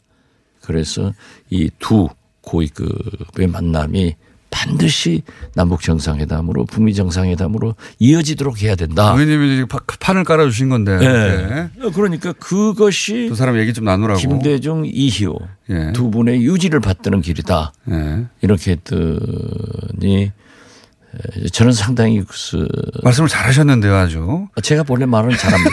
그래서 0.62 1.12
이 1.50 1.70
두 1.78 2.08
고위급의 2.40 3.46
만남이 3.48 4.16
반드시 4.58 5.22
남북 5.54 5.82
정상회담으로 5.82 6.64
북미 6.66 6.92
정상회담으로 6.94 7.76
이어지도록 8.00 8.60
해야 8.62 8.74
된다. 8.74 9.12
의원님이 9.16 9.66
파- 9.66 9.78
판을 10.00 10.24
깔아주신 10.24 10.68
건데. 10.68 10.98
네. 10.98 11.46
네. 11.76 11.90
그러니까 11.94 12.32
그것이 12.32 13.26
두 13.28 13.34
사람 13.36 13.56
얘기 13.58 13.72
좀 13.72 13.84
나누라고. 13.84 14.18
김대중 14.20 14.84
이희호 14.84 15.38
예. 15.70 15.92
두 15.92 16.10
분의 16.10 16.42
유지를 16.42 16.80
받드는 16.80 17.20
길이다. 17.20 17.72
예. 17.90 18.24
이렇게 18.40 18.72
했더니 18.72 20.24
에, 20.24 21.48
저는 21.52 21.72
상당히 21.72 22.22
그 22.24 22.66
말씀을 23.04 23.28
잘하셨는데요, 23.28 23.94
아주. 23.94 24.48
제가 24.62 24.82
본래 24.82 25.06
말은 25.06 25.36
잘합니다. 25.36 25.70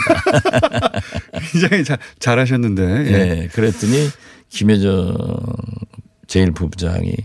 굉장히 1.52 1.84
잘, 1.84 1.98
잘하셨는데. 2.20 2.82
예. 2.82 3.42
예. 3.42 3.48
그랬더니 3.48 4.08
김여정 4.48 5.16
제1부부장이 6.28 7.12
이제 7.12 7.24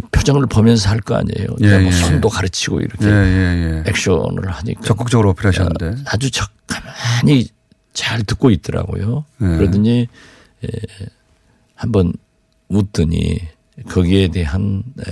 표정을 0.00 0.46
보면서 0.46 0.88
할 0.90 1.00
거 1.00 1.14
아니에요. 1.16 1.48
예, 1.60 1.78
뭐 1.78 1.86
예. 1.86 1.90
손도 1.92 2.28
가르치고 2.28 2.80
이렇게 2.80 3.06
예, 3.06 3.10
예, 3.10 3.82
예. 3.84 3.90
액션을 3.90 4.50
하니까 4.50 4.80
적극적으로 4.82 5.30
어필하셨는데. 5.30 6.02
아주 6.06 6.30
적 6.30 6.50
가만히 6.66 7.48
잘 7.92 8.22
듣고 8.22 8.50
있더라고요. 8.50 9.24
예. 9.42 9.44
그러더니 9.44 10.08
에, 10.64 10.68
한번 11.74 12.12
웃더니 12.68 13.40
거기에 13.88 14.28
대한 14.28 14.82
에, 15.00 15.04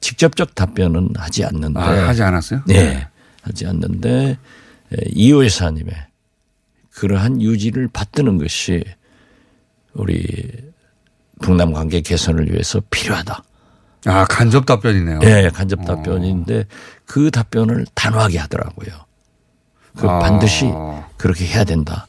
직접적 0.00 0.54
답변은 0.54 1.10
하지 1.16 1.44
않는데 1.44 1.78
아, 1.80 2.08
하지 2.08 2.22
않았어요? 2.22 2.62
네. 2.66 3.06
하지 3.42 3.66
않는데 3.66 4.38
에, 4.92 4.96
이호 5.12 5.44
여사님의 5.44 5.92
그러한 6.90 7.40
유지를 7.42 7.88
받드는 7.88 8.38
것이 8.38 8.84
우리 9.94 10.24
북남 11.40 11.72
관계 11.72 12.00
개선을 12.00 12.50
위해서 12.52 12.80
필요하다. 12.90 13.42
아, 14.06 14.24
간접 14.24 14.66
답변이네요. 14.66 15.20
예, 15.24 15.50
간접 15.52 15.84
답변인데 15.84 16.66
그 17.06 17.30
답변을 17.30 17.86
단호하게 17.94 18.38
하더라고요. 18.38 18.90
그 19.96 20.08
아. 20.08 20.18
반드시 20.18 20.72
그렇게 21.16 21.46
해야 21.46 21.64
된다. 21.64 22.06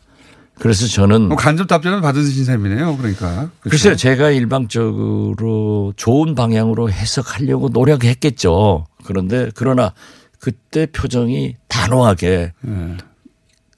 그래서 0.60 0.88
저는 0.88 1.28
뭐 1.28 1.38
간접 1.38 1.68
답변을 1.68 2.02
받으신 2.02 2.46
셈이네요. 2.46 2.98
그러니까. 2.98 3.50
그렇죠? 3.60 3.70
글쎄요, 3.70 3.96
제가 3.96 4.30
일방적으로 4.30 5.94
좋은 5.98 6.36
방향으로 6.36 6.90
해석하려고 6.90 7.70
노력했겠죠. 7.70 8.86
그런데 9.04 9.50
그러나 9.56 9.94
그때 10.40 10.86
표정이 10.86 11.56
단호하게 11.68 12.54
예. 12.68 12.98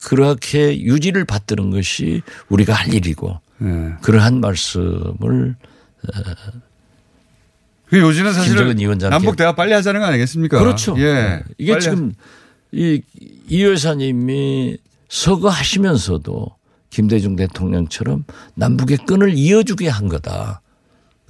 그렇게 0.04 0.80
유지를 0.80 1.24
받드는 1.24 1.70
것이 1.70 2.22
우리가 2.48 2.74
할 2.74 2.92
일이고 2.92 3.40
예. 3.62 3.94
그러한 4.02 4.40
말씀을 4.40 5.56
그 7.88 8.00
요지는 8.00 8.32
사실은 8.32 8.76
남북 9.10 9.36
대화 9.36 9.54
빨리 9.54 9.72
하자는 9.72 10.00
거 10.00 10.06
아니겠습니까? 10.06 10.58
그렇죠. 10.58 10.96
예. 10.98 11.42
이게 11.58 11.72
빨리 11.72 11.82
지금 11.82 12.12
이, 12.72 13.00
이 13.48 13.64
여사님이 13.64 14.78
서거하시면서도 15.08 16.56
김대중 16.90 17.36
대통령처럼 17.36 18.24
남북의 18.54 18.98
끈을 19.06 19.34
이어주게 19.34 19.88
한 19.88 20.08
거다. 20.08 20.62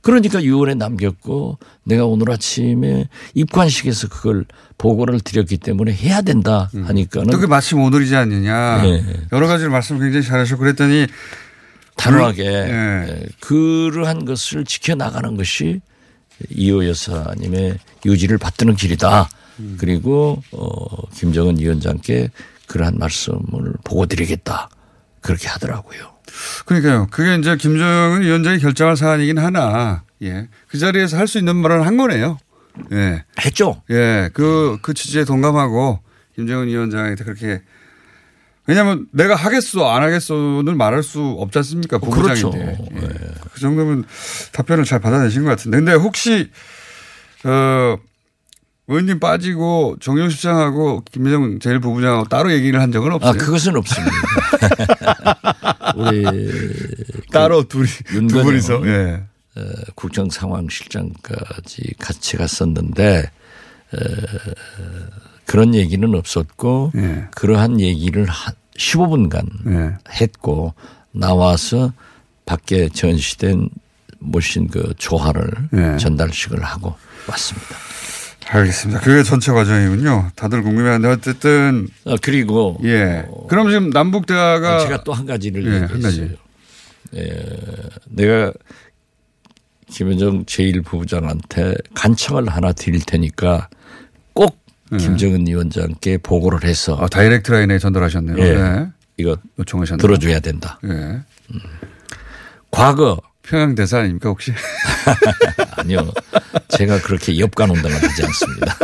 그러니까 0.01 0.39
6월에 0.39 0.77
남겼고 0.77 1.59
내가 1.83 2.07
오늘 2.07 2.31
아침에 2.31 3.09
입관식에서 3.35 4.09
그걸 4.09 4.45
보고를 4.79 5.19
드렸기 5.19 5.57
때문에 5.59 5.93
해야 5.93 6.23
된다 6.23 6.71
하니까는 6.73 7.31
또 7.31 7.39
그게 7.39 7.49
마침 7.49 7.81
오늘이지 7.81 8.15
않느냐. 8.15 8.83
네. 8.83 9.05
여러 9.33 9.49
가지를 9.49 9.71
말씀 9.71 9.99
굉장히 9.99 10.25
잘하셨고 10.25 10.61
그랬더니 10.61 11.09
단호하게 11.97 12.45
예. 12.45 13.07
예, 13.09 13.27
그러한 13.41 14.27
것을 14.27 14.65
지켜나가는 14.65 15.37
것이 15.37 15.81
이호 16.51 16.87
여사님의 16.87 17.79
유지를 18.05 18.39
받드는 18.39 18.77
길이다. 18.77 19.29
음. 19.61 19.77
그리고 19.79 20.43
어, 20.53 21.09
김정은 21.11 21.59
위원장께 21.59 22.31
그러한 22.67 22.99
말씀을 22.99 23.73
보고 23.85 24.07
드리겠다. 24.07 24.69
그렇게 25.21 25.49
하더라고요. 25.49 26.01
그러니까요. 26.67 27.07
그게 27.11 27.35
이제 27.37 27.57
김정은 27.57 28.23
위원장이 28.23 28.59
결정할 28.59 28.97
사안이긴 28.97 29.39
하나, 29.39 30.03
예. 30.23 30.49
그 30.69 30.79
자리에서 30.79 31.17
할 31.17 31.27
수 31.27 31.39
있는 31.39 31.57
말을 31.57 31.87
한 31.87 31.97
거네요. 31.97 32.39
예. 32.93 33.25
했죠. 33.45 33.83
예. 33.91 34.29
그, 34.35 34.79
그 34.83 34.93
취지에 34.93 35.25
동감하고 35.25 36.01
김정은 36.35 36.67
위원장한테 36.69 37.25
그렇게 37.25 37.63
왜냐하면 38.67 39.07
내가 39.13 39.35
하겠어 39.37 39.89
안 39.89 40.03
하겠어는 40.03 40.77
말할 40.77 41.03
수 41.03 41.21
없지 41.39 41.59
않습니까? 41.59 41.99
그렇죠. 41.99 42.51
부부장인데. 42.51 42.79
예. 42.97 43.06
그 43.57 43.61
정도면 43.63 44.05
답변을 44.53 44.85
잘 44.85 45.01
받아내신 45.01 45.45
것 45.45 45.49
같은데. 45.49 45.79
근데 45.79 45.95
혹시, 45.95 46.51
어, 47.45 47.97
의원님 48.87 49.19
빠지고 49.19 49.97
정영식 49.99 50.39
시장하고 50.39 51.03
김여정 51.11 51.59
제일 51.59 51.81
부부장하고 51.81 52.29
따로 52.29 52.53
얘기를 52.53 52.83
한 52.83 52.93
적은 52.93 53.13
없어요? 53.13 53.31
아, 53.31 53.35
그것은 53.35 53.77
없습니다. 53.77 54.13
우리 55.97 56.23
따로 57.33 57.65
둘이, 57.65 57.89
두 58.29 58.43
분이서. 58.43 58.87
예. 58.87 59.25
어, 59.57 59.63
국정 59.95 60.29
상황실장까지 60.29 61.95
같이 61.99 62.37
갔었는데 62.37 63.31
어, 63.95 63.99
그런 65.47 65.75
얘기는 65.75 66.15
없었고 66.15 66.93
예. 66.97 67.25
그러한 67.35 67.81
얘기를 67.81 68.27
한 68.27 68.55
15분간 68.77 69.47
예. 69.71 69.95
했고 70.21 70.75
나와서 71.11 71.95
밖에 72.47 72.89
전시된 72.89 73.69
모신 74.19 74.69
그 74.69 74.95
조화를 74.97 75.51
예. 75.75 75.97
전달식을 75.99 76.63
하고 76.65 76.95
왔습니다. 77.29 77.77
알겠습니다. 78.49 79.01
그게 79.01 79.23
전체 79.25 79.51
과정이군요. 79.53 80.31
다들 80.37 80.63
궁금해하는데 80.63 81.09
어쨌든 81.09 81.89
어, 82.05 82.15
그리고 82.23 82.79
예. 82.85 83.27
그럼 83.49 83.69
지금 83.69 83.91
남북 83.91 84.27
대화가 84.27 84.79
제가 84.81 85.03
또 85.05 85.13
한 85.13 85.27
가지를 85.27 85.67
예, 85.67 85.79
한 85.81 86.01
가지. 86.01 86.21
얘기했어요. 86.23 86.39
예, 87.17 87.47
내가 88.09 88.53
김여정 89.91 90.45
제1부부장한테 90.45 91.77
간청을 91.95 92.49
하나 92.49 92.73
드릴 92.73 93.01
테니까 93.05 93.69
꼭 94.33 94.59
김정은 94.99 95.47
위원장께 95.47 96.19
보고를 96.19 96.65
해서 96.65 96.97
아, 97.01 97.09
다이렉트 97.09 97.51
라인에 97.51 97.79
전달하셨네요. 97.79 98.39
예. 98.39 98.55
네. 98.55 98.87
이거 99.17 99.37
요청하셨네요. 99.59 100.01
들어줘야 100.01 100.39
된다. 100.41 100.79
예. 100.85 101.21
과거 102.77 103.21
평양 103.43 103.75
대사 103.75 103.99
아닙니까 104.01 104.29
혹시? 104.29 104.53
아니요. 105.79 106.11
제가 106.69 107.01
그렇게 107.01 107.39
엽관운동을 107.39 107.97
하지 107.97 108.23
않습니다. 108.25 108.77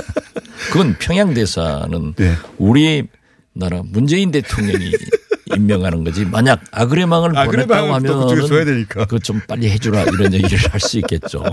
그건 0.71 0.97
평양 0.99 1.35
대사는 1.35 2.15
네. 2.15 2.35
우리 2.59 3.07
나라 3.53 3.83
문재인 3.85 4.31
대통령이 4.31 4.93
임명하는 5.57 6.05
거지. 6.05 6.25
만약 6.25 6.61
아그레망을 6.71 7.33
보냈다고 7.67 7.95
하면. 7.95 8.29
그거 9.07 9.19
좀 9.19 9.41
빨리 9.47 9.69
해주라 9.71 10.05
이런 10.05 10.33
얘기를 10.33 10.59
할 10.73 10.81
수 10.81 10.99
있겠죠. 10.99 11.45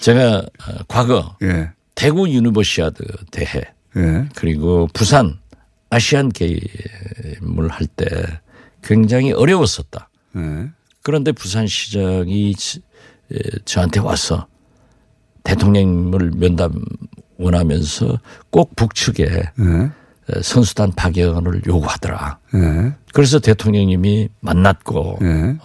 제가 0.00 0.38
어, 0.38 0.72
과거 0.88 1.36
예. 1.42 1.70
대구 1.94 2.28
유니버시아드 2.28 3.02
대회 3.30 3.62
예. 3.96 4.28
그리고 4.34 4.88
부산 4.92 5.38
아시안 5.88 6.28
게임을 6.30 7.68
할 7.70 7.86
때 7.96 8.04
굉장히 8.82 9.32
어려웠었다. 9.32 10.10
예. 10.36 10.70
그런데 11.02 11.32
부산시장이 11.32 12.54
저한테 13.64 14.00
와서 14.00 14.46
대통령을 15.44 16.32
면담 16.34 16.84
원하면서 17.38 18.18
꼭 18.50 18.76
북측에 18.76 19.24
예. 19.24 19.90
에, 20.30 20.42
선수단 20.42 20.92
파견을 20.92 21.62
요구하더라. 21.66 22.38
예. 22.54 22.94
그래서 23.14 23.38
대통령님이 23.38 24.28
만났고 24.40 25.18
예. 25.22 25.56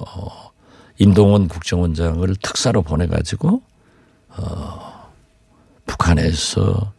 임동원 0.98 1.50
국정원장을 1.50 2.34
특사로 2.41 2.82
보내가지고 2.82 3.62
어, 4.30 5.12
북한에서 5.86 6.93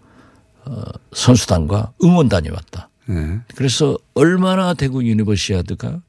어, 0.67 0.83
선수단과 1.13 1.93
응원단이 2.05 2.51
왔다. 2.51 2.91
예. 3.09 3.41
그래서 3.55 3.97
얼마나 4.15 4.75
대구 4.75 5.03
유니버시아드가 5.05 6.03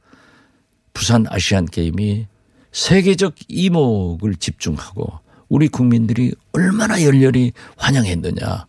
부산 0.98 1.26
아시안 1.30 1.68
게임이 1.68 2.26
세계적 2.72 3.36
이목을 3.48 4.36
집중하고 4.36 5.20
우리 5.48 5.68
국민들이 5.68 6.34
얼마나 6.54 7.04
열렬히 7.04 7.54
환영했느냐. 7.78 8.66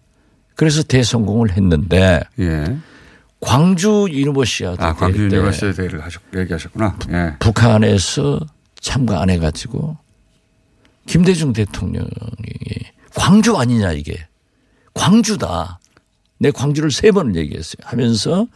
그래서 0.55 0.83
대성공을 0.83 1.53
했는데 1.53 2.21
예. 2.39 2.77
광주 3.41 4.07
유니버시아드 4.11 4.83
아, 4.83 4.93
광주 4.93 5.25
유니버시아드 5.25 5.73
대회를 5.75 6.05
하셨, 6.05 6.21
얘기하셨구나. 6.37 6.99
예. 7.13 7.37
북한에서 7.39 8.41
참가 8.79 9.23
안 9.23 9.31
해가지고 9.31 9.97
김대중 11.07 11.55
대통령이 11.55 12.11
광주 13.15 13.57
아니냐 13.57 13.93
이게 13.93 14.19
광주다. 14.93 15.81
내 16.37 16.51
광주를 16.51 16.91
세 16.91 17.11
번을 17.11 17.37
얘기했어요. 17.37 17.79
하면서 17.85 18.47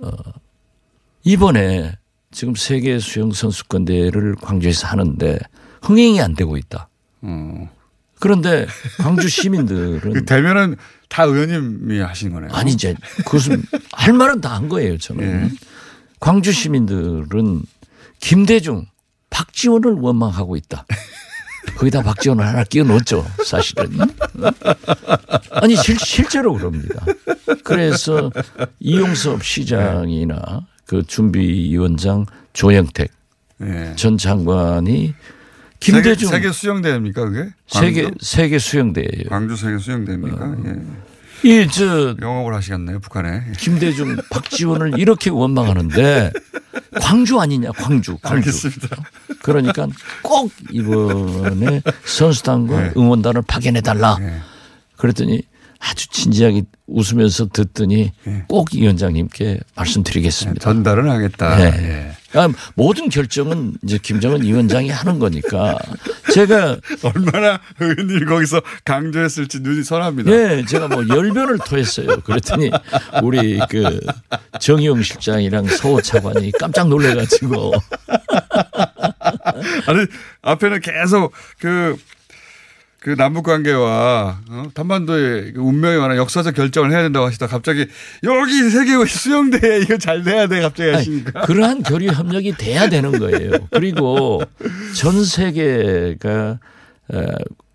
어 0.00 0.10
이번에 1.22 1.96
지금 2.36 2.54
세계 2.54 2.98
수영 2.98 3.32
선수권 3.32 3.86
대회를 3.86 4.34
광주에서 4.34 4.86
하는데 4.88 5.38
흥행이 5.80 6.20
안 6.20 6.34
되고 6.34 6.58
있다. 6.58 6.86
어. 7.22 7.70
그런데 8.20 8.66
광주 8.98 9.26
시민들은 9.26 10.12
그 10.12 10.24
대면은 10.26 10.76
다 11.08 11.22
의원님이 11.24 11.98
하신 12.00 12.34
거네요. 12.34 12.50
아니 12.52 12.72
이제 12.72 12.94
그것은 13.24 13.62
할 13.92 14.12
말은 14.12 14.42
다 14.42 14.54
한 14.54 14.68
거예요 14.68 14.98
저는. 14.98 15.44
예. 15.44 15.50
광주 16.20 16.52
시민들은 16.52 17.62
김대중, 18.20 18.84
박지원을 19.30 19.92
원망하고 19.92 20.56
있다. 20.56 20.84
거기다 21.78 22.02
박지원을 22.02 22.46
하나 22.46 22.64
끼워 22.64 22.86
넣었죠 22.86 23.24
사실은. 23.46 23.98
아니 25.52 25.74
실, 25.74 25.98
실제로 25.98 26.52
그럽니다. 26.52 27.02
그래서 27.64 28.30
이용섭 28.78 29.42
시장이나 29.42 30.66
그 30.86 31.02
준비위원장 31.06 32.26
조영택 32.52 33.10
예. 33.62 33.92
전 33.96 34.16
장관이 34.18 35.14
김대중 35.80 36.28
세계, 36.28 36.42
세계 36.48 36.52
수영대회입니까 36.52 37.24
그게? 37.28 37.50
세계 37.66 38.02
광주? 38.04 38.18
세계 38.20 38.58
수영대예요. 38.58 39.28
광주 39.28 39.56
세계 39.56 39.78
수영대회입니까? 39.78 40.44
어. 40.44 40.56
예. 40.66 40.76
이저 41.44 42.16
영업을 42.20 42.54
하시겠네요 42.54 42.98
북한에. 43.00 43.42
김대중, 43.58 44.16
박지원을 44.30 44.98
이렇게 44.98 45.28
원망하는데 45.30 46.32
광주 47.00 47.38
아니냐, 47.38 47.72
광주, 47.72 48.16
광주. 48.22 48.48
알겠습니다. 48.48 48.96
그러니까 49.42 49.86
꼭 50.22 50.50
이번에 50.72 51.82
선수단과 52.04 52.80
네. 52.80 52.92
응원단을 52.96 53.42
파견해 53.42 53.80
달라. 53.82 54.16
네. 54.18 54.40
그랬더니 54.96 55.42
아주 55.78 56.08
진지하게 56.08 56.62
웃으면서 56.86 57.48
듣더니 57.48 58.12
네. 58.24 58.44
꼭 58.48 58.68
위원장님께 58.74 59.60
말씀드리겠습니다. 59.74 60.60
전달은 60.60 61.08
하겠다. 61.10 61.56
네. 61.56 61.64
예. 61.64 62.16
그러니까 62.30 62.58
모든 62.74 63.08
결정은 63.08 63.74
이제 63.82 63.98
김정은 63.98 64.42
위원장이 64.42 64.90
하는 64.90 65.18
거니까 65.18 65.78
제가 66.34 66.76
얼마나 67.02 67.60
의원님이 67.80 68.24
거기서 68.26 68.60
강조했을지 68.84 69.60
눈이 69.60 69.84
선합니다. 69.84 70.30
예, 70.32 70.64
제가 70.66 70.88
뭐 70.88 71.06
열변을 71.08 71.58
토했어요. 71.66 72.20
그랬더니 72.20 72.70
우리 73.22 73.58
그 73.70 74.00
정의용 74.60 75.02
실장이랑 75.02 75.66
서호 75.68 76.02
차관이 76.02 76.52
깜짝 76.52 76.88
놀래가지고 76.88 77.72
아니 79.86 80.06
앞에는 80.42 80.80
계속 80.80 81.32
그, 81.58 81.96
그 83.06 83.14
남북 83.14 83.44
관계와 83.44 84.40
어? 84.50 84.64
한반도의 84.74 85.52
그 85.52 85.60
운명에 85.60 85.96
관한 85.96 86.16
역사적 86.16 86.56
결정을 86.56 86.90
해야 86.90 87.02
된다고 87.02 87.24
하시다 87.24 87.46
갑자기 87.46 87.86
여기 88.24 88.68
세계 88.68 88.96
수영대회 89.06 89.82
이거 89.86 89.96
잘 89.96 90.24
돼야 90.24 90.48
돼 90.48 90.60
갑자기 90.60 90.90
하시니까 90.90 91.30
아니, 91.38 91.46
그러한 91.46 91.84
교류 91.84 92.08
협력이 92.08 92.56
돼야 92.58 92.88
되는 92.88 93.16
거예요. 93.16 93.52
그리고 93.70 94.42
전 94.96 95.24
세계가 95.24 96.58
어, 97.14 97.26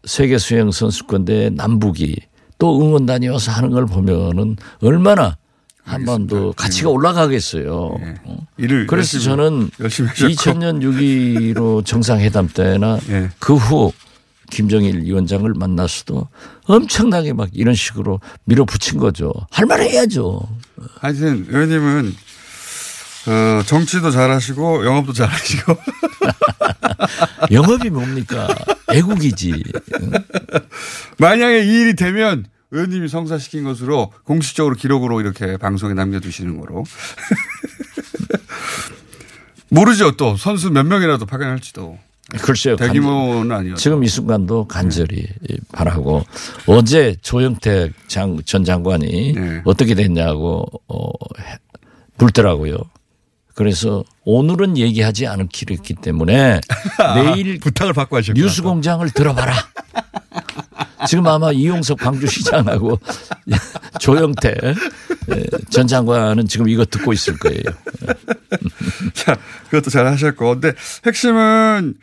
세계 0.04 0.38
수영 0.38 0.70
선수권대 0.70 1.52
남북이 1.52 2.18
또 2.58 2.82
응원단이 2.82 3.30
와서 3.30 3.54
하는 3.54 3.70
걸 3.70 3.86
보면은 3.86 4.58
얼마나 4.82 5.38
한반도 5.84 6.52
가치가 6.58 6.90
올라가겠어요. 6.90 7.96
예. 8.02 8.16
어. 8.26 8.38
일을 8.58 8.86
그래서 8.86 9.16
열심히, 9.16 9.24
저는 9.24 9.70
열심히 9.80 10.10
하셨고 10.10 10.34
2000년 10.34 10.82
6.15 11.56 11.86
정상회담 11.86 12.50
때나 12.50 13.00
예. 13.08 13.30
그후 13.40 13.94
김정일 14.52 15.02
위원장을 15.04 15.52
만났어도 15.56 16.28
엄청나게 16.66 17.34
막 17.34 17.50
이런 17.54 17.74
식으로 17.74 18.20
밀어붙인 18.46 19.00
거죠. 19.00 19.34
할 19.50 19.66
말 19.66 19.82
해야죠. 19.82 20.42
하여튼 21.00 21.48
의원님은 21.50 22.16
어, 23.28 23.64
정치도 23.66 24.12
잘하시고 24.12 24.86
영업도 24.86 25.14
잘하시고 25.14 25.76
영업이 27.52 27.90
뭡니까? 27.90 28.48
애국이지. 28.94 29.64
응? 30.02 30.12
만약에 31.20 31.64
이 31.64 31.82
일이 31.82 31.96
되면 31.96 32.46
의원님이 32.72 33.08
성사시킨 33.10 33.64
것으로 33.64 34.12
공식적으로 34.24 34.76
기록으로 34.76 35.22
이렇게 35.22 35.58
방송에 35.58 35.94
남겨두시는 35.94 36.60
거로 36.60 36.84
모르죠 39.70 40.16
또 40.18 40.36
선수 40.38 40.70
몇 40.72 40.84
명이라도 40.86 41.26
파견할지도 41.26 41.98
글쎄요. 42.42 42.76
대규모는 42.76 43.52
아니었죠. 43.56 43.76
지금 43.82 44.04
이 44.04 44.08
순간도 44.08 44.68
간절히 44.68 45.28
바라고 45.72 46.24
어제 46.66 47.16
조영택 47.22 47.94
장, 48.08 48.42
전 48.46 48.64
장관이 48.64 49.34
네. 49.34 49.62
어떻게 49.66 49.96
됐냐고 49.96 50.66
어, 50.88 51.10
해- 51.40 51.58
묻더라고요. 52.18 52.78
그래서 53.54 54.04
오늘은 54.24 54.78
얘기하지 54.78 55.28
않기로 55.28 55.74
했기 55.76 55.94
때문에 55.94 56.62
내일 57.36 57.60
부탁을 57.60 57.94
받고 57.94 58.18
하셨고 58.18 58.40
뉴스공장을 58.40 59.08
들어봐라. 59.12 59.54
지금 61.08 61.26
아마 61.28 61.52
이용섭 61.52 62.00
광주시장하고 62.00 63.00
조영태 64.00 64.54
예, 65.32 65.44
전 65.70 65.88
장관은 65.88 66.48
지금 66.48 66.70
이거 66.70 66.86
듣고 66.86 67.12
있을 67.12 67.38
거예요. 67.40 67.62
자, 69.14 69.38
그것도 69.66 69.90
잘 69.90 70.06
하셨고. 70.08 70.60
근데 70.60 70.74
핵심은 71.06 71.96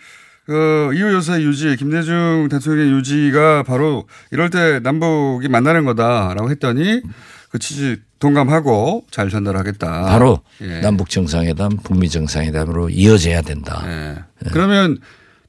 그 0.48 0.92
이후 0.94 1.12
요새 1.12 1.42
유지, 1.42 1.76
김대중 1.76 2.48
대통령의 2.50 2.90
유지가 2.90 3.62
바로 3.64 4.08
이럴 4.30 4.48
때 4.48 4.80
남북이 4.80 5.46
만나는 5.48 5.84
거다라고 5.84 6.50
했더니 6.50 7.02
그 7.50 7.58
취지 7.58 7.98
동감하고 8.18 9.04
잘 9.10 9.28
전달하겠다. 9.28 10.04
바로 10.04 10.40
예. 10.62 10.80
남북 10.80 11.10
정상회담, 11.10 11.76
북미 11.84 12.08
정상회담으로 12.08 12.88
이어져야 12.88 13.42
된다. 13.42 13.82
예. 13.86 14.48
그러면 14.50 14.96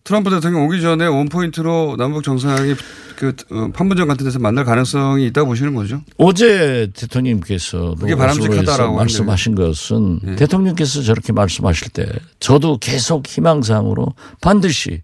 트럼프 0.03 0.29
대통령 0.29 0.65
오기 0.65 0.81
전에 0.81 1.05
원포인트로 1.05 1.95
남북 1.97 2.23
정상이 2.23 2.75
그 3.15 3.35
어, 3.51 3.69
판문점 3.73 4.07
같은 4.07 4.23
데서 4.23 4.39
만날 4.39 4.63
가능성이 4.65 5.27
있다고 5.27 5.47
보시는 5.49 5.75
거죠? 5.75 6.01
어제 6.17 6.89
대통령께서도 6.95 7.95
그게 7.95 8.15
바람직하다라고 8.15 8.93
오스로에서 8.93 8.93
말씀하신 8.93 9.55
것은 9.55 10.19
예. 10.25 10.35
대통령께서 10.35 11.01
저렇게 11.03 11.33
말씀하실 11.33 11.89
때 11.89 12.07
저도 12.39 12.77
계속 12.77 13.27
희망상으로 13.27 14.13
반드시 14.41 15.01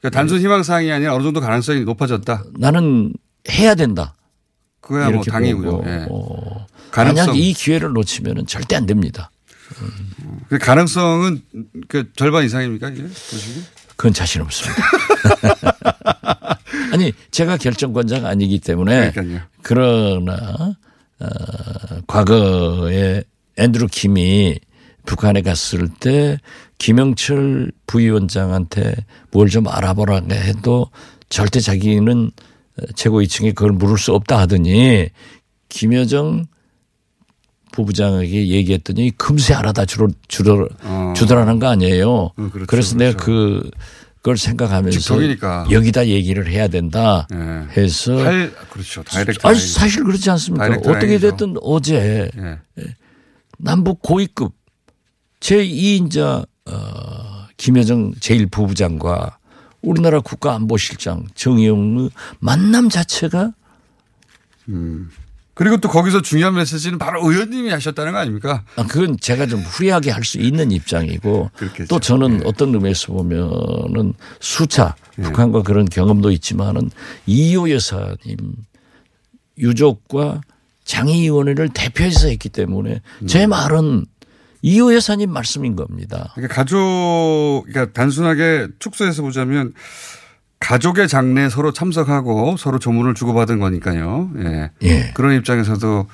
그러니까 0.00 0.18
단순 0.18 0.40
희망사항이 0.40 0.90
아니라 0.90 1.14
어느 1.14 1.22
정도 1.22 1.40
가능성이 1.40 1.84
높아졌다. 1.84 2.44
나는 2.58 3.12
해야 3.50 3.74
된다. 3.74 4.16
그거야 4.80 5.10
뭐 5.10 5.22
당이고요. 5.22 5.82
예. 5.86 6.06
어, 6.10 6.66
가능성. 6.90 7.26
만약 7.26 7.36
이 7.38 7.52
기회를 7.52 7.92
놓치면 7.92 8.46
절대 8.46 8.74
안 8.74 8.86
됩니다. 8.86 9.30
그 10.48 10.58
가능성은 10.58 11.42
그 11.88 12.12
절반 12.14 12.44
이상입니까 12.44 12.90
보시기? 12.90 13.62
그건 13.96 14.12
자신 14.12 14.42
없습니다. 14.42 14.82
아니 16.92 17.12
제가 17.30 17.56
결정권자가 17.56 18.28
아니기 18.28 18.58
때문에 18.58 19.12
그러니까요. 19.12 19.40
그러나 19.62 20.76
어, 21.20 21.26
과거에 22.06 23.22
앤드루 23.56 23.86
킴이 23.88 24.58
북한에 25.06 25.42
갔을 25.42 25.88
때 25.88 26.38
김영철 26.78 27.72
부위원장한테 27.86 28.94
뭘 29.30 29.48
좀 29.48 29.68
알아보라 29.68 30.22
해도 30.32 30.88
절대 31.28 31.60
자기는 31.60 32.30
최고위층에 32.94 33.52
그걸 33.52 33.72
물을 33.72 33.98
수 33.98 34.12
없다 34.14 34.38
하더니 34.40 35.08
김여정 35.68 36.46
부부장에게 37.72 38.48
얘기했더니 38.48 39.10
금세 39.16 39.54
알아다 39.54 39.86
주러, 39.86 40.08
주러, 40.28 40.68
어. 40.84 41.14
주더라는 41.16 41.58
거 41.58 41.68
아니에요. 41.68 42.30
음, 42.38 42.50
그렇죠, 42.50 42.66
그래서 42.68 42.96
내가 42.96 43.16
그렇죠. 43.16 43.24
그, 43.24 43.70
그걸 44.18 44.36
생각하면서 44.36 45.00
직통이니까. 45.00 45.66
여기다 45.72 46.06
얘기를 46.06 46.48
해야 46.48 46.68
된다 46.68 47.26
예. 47.32 47.36
해서 47.76 48.16
할 48.24 48.52
그렇죠. 48.70 49.02
다이렉트. 49.02 49.44
아니. 49.44 49.58
사실 49.58 50.04
그렇지 50.04 50.30
않습니까? 50.30 50.66
어떻게. 50.86 51.18
됐든 51.18 51.56
어제 51.60 52.30
예. 52.38 52.58
남북 53.58 54.00
고위급 54.00 54.52
제2인자 55.40 56.46
어, 56.66 57.46
김여정 57.56 58.12
제1부부장과 58.14 59.34
우리나라 59.82 60.20
국가안보실장 60.20 61.26
정의용의 61.34 62.10
만남 62.38 62.88
자체가 62.88 63.52
음. 64.68 65.10
그리고 65.54 65.76
또 65.76 65.88
거기서 65.88 66.22
중요한 66.22 66.54
메시지는 66.54 66.98
바로 66.98 67.20
의원님이 67.28 67.70
하셨다는 67.70 68.12
거 68.12 68.18
아닙니까? 68.18 68.64
아, 68.76 68.86
그건 68.86 69.18
제가 69.20 69.46
좀 69.46 69.60
후리하게 69.60 70.10
할 70.10 70.24
수 70.24 70.38
있는 70.38 70.70
입장이고 70.70 71.50
그렇겠죠. 71.56 71.88
또 71.88 72.00
저는 72.00 72.40
예. 72.40 72.48
어떤 72.48 72.72
의미에서 72.74 73.12
보면은 73.12 74.14
수차 74.40 74.94
예. 75.18 75.22
북한과 75.22 75.62
그런 75.62 75.84
경험도 75.84 76.30
있지만은 76.30 76.90
이호 77.26 77.70
여사님 77.70 78.36
유족과 79.58 80.40
장애위원회를 80.84 81.68
대표해서 81.74 82.28
했기 82.28 82.48
때문에 82.48 83.00
음. 83.22 83.26
제 83.26 83.46
말은 83.46 84.06
이호 84.62 84.94
여사님 84.94 85.30
말씀인 85.32 85.74
겁니다. 85.76 86.30
그러니까 86.34 86.54
가족, 86.54 87.64
그러니까 87.66 87.92
단순하게 87.92 88.68
축소해서 88.78 89.22
보자면 89.22 89.72
가족의 90.62 91.08
장례에 91.08 91.48
서로 91.48 91.72
참석하고 91.72 92.56
서로 92.56 92.78
조문을 92.78 93.14
주고받은 93.14 93.58
거니까요. 93.58 94.30
예. 94.38 94.70
예. 94.82 95.10
그런 95.14 95.34
입장에서도 95.34 96.06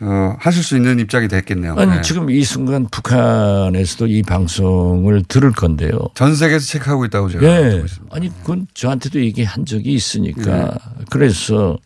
어, 0.00 0.36
하실 0.38 0.62
수 0.62 0.76
있는 0.76 1.00
입장이 1.00 1.26
됐겠네요. 1.26 1.74
아니 1.74 1.96
예. 1.96 2.02
지금 2.02 2.30
이 2.30 2.44
순간 2.44 2.86
북한에서도 2.88 4.06
이 4.06 4.22
방송을 4.22 5.24
들을 5.24 5.50
건데요. 5.50 5.98
전 6.14 6.36
세계에서 6.36 6.64
체크하고 6.64 7.04
있다고 7.06 7.28
제가 7.30 7.44
예. 7.44 7.50
알고 7.50 7.86
있습니다. 7.86 8.16
아니 8.16 8.28
그건 8.28 8.68
저한테도 8.74 9.20
얘기한 9.20 9.66
적이 9.66 9.94
있으니까 9.94 10.78
그래서 11.10 11.76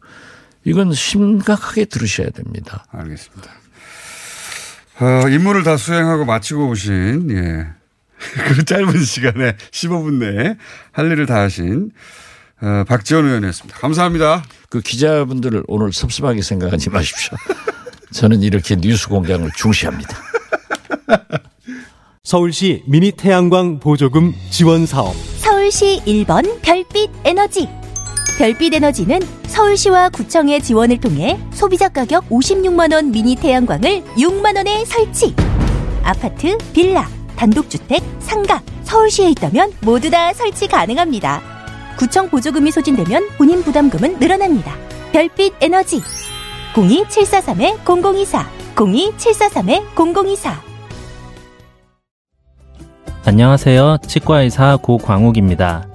이건 0.64 0.92
심각하게 0.92 1.86
들으셔야 1.86 2.28
됩니다. 2.30 2.84
알겠습니다. 2.92 3.50
어, 5.00 5.28
임무를 5.28 5.64
다 5.64 5.76
수행하고 5.76 6.24
마치고 6.24 6.68
오신, 6.68 7.30
예. 7.30 7.66
그 8.48 8.64
짧은 8.64 9.04
시간에 9.04 9.56
15분 9.70 10.14
내에 10.14 10.56
할 10.92 11.10
일을 11.10 11.26
다 11.26 11.40
하신, 11.40 11.90
어, 12.60 12.84
박지원 12.86 13.26
의원이었습니다. 13.26 13.78
감사합니다. 13.78 14.44
그 14.68 14.80
기자분들을 14.80 15.64
오늘 15.66 15.92
섭섭하게 15.92 16.42
생각하지 16.42 16.90
마십시오. 16.90 17.36
저는 18.12 18.42
이렇게 18.42 18.76
뉴스 18.76 19.08
공장을 19.08 19.48
중시합니다. 19.56 20.16
서울시 22.22 22.84
미니 22.86 23.10
태양광 23.10 23.80
보조금 23.80 24.32
지원 24.50 24.86
사업. 24.86 25.14
서울시 25.38 26.00
1번 26.06 26.62
별빛 26.62 27.10
에너지. 27.24 27.68
별빛 28.38 28.74
에너지는 28.74 29.20
서울시와 29.46 30.08
구청의 30.10 30.62
지원을 30.62 31.00
통해 31.00 31.38
소비자 31.52 31.88
가격 31.88 32.28
56만 32.30 32.94
원 32.94 33.10
미니 33.10 33.34
태양광을 33.34 34.02
6만 34.16 34.56
원에 34.56 34.84
설치. 34.84 35.34
아파트, 36.02 36.56
빌라, 36.72 37.08
단독주택, 37.42 38.02
상가, 38.20 38.62
서울시에 38.84 39.30
있다면 39.30 39.72
모두 39.80 40.08
다 40.10 40.32
설치 40.32 40.68
가능합니다. 40.68 41.42
구청 41.98 42.28
보조금이 42.28 42.70
소진되면 42.70 43.30
본인 43.36 43.64
부담금은 43.64 44.20
늘어납니다. 44.20 44.72
별빛 45.10 45.54
에너지 45.60 46.00
02743-0024 46.74 48.44
02743-0024 48.76 50.52
안녕하세요. 53.24 53.98
치과의사 54.06 54.78
고광욱입니다. 54.80 55.88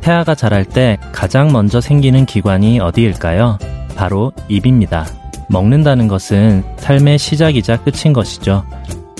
태아가 0.00 0.34
자랄 0.34 0.64
때 0.64 0.98
가장 1.12 1.52
먼저 1.52 1.82
생기는 1.82 2.24
기관이 2.24 2.80
어디일까요? 2.80 3.58
바로 3.94 4.32
입입니다. 4.48 5.04
먹는다는 5.50 6.08
것은 6.08 6.64
삶의 6.78 7.18
시작이자 7.18 7.82
끝인 7.82 8.14
것이죠. 8.14 8.64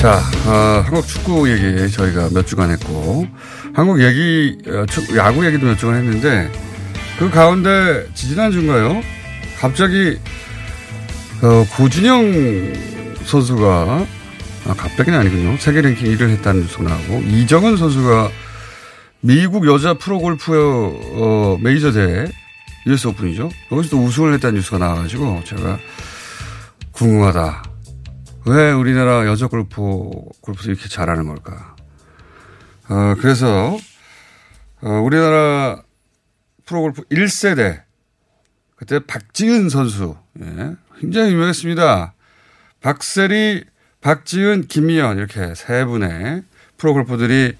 자, 0.00 0.18
어, 0.46 0.82
한국 0.86 1.06
축구 1.06 1.50
얘기 1.50 1.90
저희가 1.92 2.30
몇 2.32 2.46
주간 2.46 2.70
했고, 2.70 3.26
한국 3.74 4.02
얘기, 4.02 4.56
어, 4.66 4.86
축- 4.86 5.14
야구 5.14 5.44
얘기도 5.44 5.66
몇 5.66 5.76
주간 5.78 5.96
했는데, 5.96 6.50
그 7.18 7.28
가운데 7.28 8.06
지지난주인가요? 8.14 9.02
갑자기, 9.58 10.18
어, 11.42 11.66
고진영 11.76 12.72
선수가, 13.26 14.06
아, 14.68 14.74
갑자기는 14.74 15.18
아니군요. 15.18 15.58
세계 15.58 15.82
랭킹 15.82 16.06
1위를 16.16 16.30
했다는 16.30 16.62
뉴스가 16.62 16.84
나오고, 16.84 17.20
이정은 17.26 17.76
선수가 17.76 18.30
미국 19.20 19.66
여자 19.66 19.92
프로골프 19.94 20.98
어, 21.16 21.58
메이저 21.60 21.92
대회, 21.92 22.26
US 22.86 23.08
오픈이죠. 23.08 23.50
여기서 23.70 23.90
또 23.90 24.02
우승을 24.02 24.32
했다는 24.34 24.54
뉴스가 24.56 24.78
나와가지고, 24.78 25.42
제가 25.44 25.78
궁금하다. 26.92 27.69
왜 28.46 28.72
우리나라 28.72 29.26
여자 29.26 29.46
골프, 29.48 29.82
골프도 30.40 30.70
이렇게 30.70 30.88
잘하는 30.88 31.26
걸까? 31.26 31.76
어, 32.88 33.14
그래서, 33.20 33.78
어, 34.80 34.88
우리나라 34.88 35.82
프로골프 36.64 37.02
1세대, 37.04 37.82
그때 38.76 38.98
박지은 38.98 39.68
선수, 39.68 40.16
예, 40.40 40.76
굉장히 40.98 41.32
유명했습니다. 41.32 42.14
박세리, 42.80 43.64
박지은, 44.00 44.68
김미연, 44.68 45.18
이렇게 45.18 45.54
세 45.54 45.84
분의 45.84 46.42
프로골퍼들이 46.78 47.56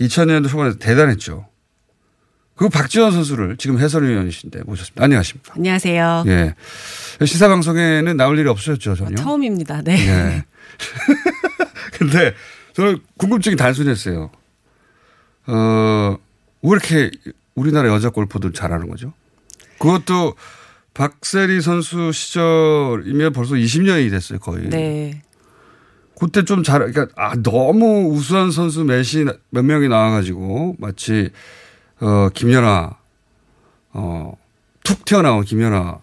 2000년도 0.00 0.48
초반에 0.48 0.78
대단했죠. 0.78 1.46
그 2.56 2.70
박지원 2.70 3.12
선수를 3.12 3.56
지금 3.58 3.78
해설위원이신데 3.78 4.62
모셨습니다. 4.64 5.04
안녕하십니까. 5.04 5.54
안녕하세요. 5.56 6.24
예. 6.26 6.54
시사방송에는 7.24 8.16
나올 8.16 8.38
일이 8.38 8.48
없으셨죠, 8.48 8.94
전혀? 8.94 9.16
처음입니다. 9.16 9.82
네. 9.82 9.92
예. 10.08 10.44
근데 11.92 12.34
저는 12.72 12.98
궁금증이 13.18 13.56
단순했어요. 13.56 14.30
어, 15.48 16.18
왜 16.62 16.70
이렇게 16.70 17.10
우리나라 17.54 17.90
여자 17.90 18.08
골퍼들 18.08 18.54
잘하는 18.54 18.88
거죠? 18.88 19.12
그것도 19.78 20.34
박세리 20.94 21.60
선수 21.60 22.10
시절이면 22.10 23.34
벌써 23.34 23.54
20년이 23.54 24.10
됐어요, 24.10 24.38
거의. 24.38 24.70
네. 24.70 25.22
그때 26.18 26.42
좀 26.42 26.62
잘, 26.62 26.90
그러니까, 26.90 27.08
아, 27.16 27.34
너무 27.42 28.08
우수한 28.08 28.50
선수 28.50 28.82
몇이, 28.84 29.26
몇 29.50 29.62
명이 29.62 29.88
나와가지고, 29.88 30.76
마치, 30.78 31.30
어, 32.00 32.28
김연아, 32.32 32.96
어, 33.92 34.36
툭 34.84 35.04
튀어나온 35.04 35.44
김연아 35.44 35.98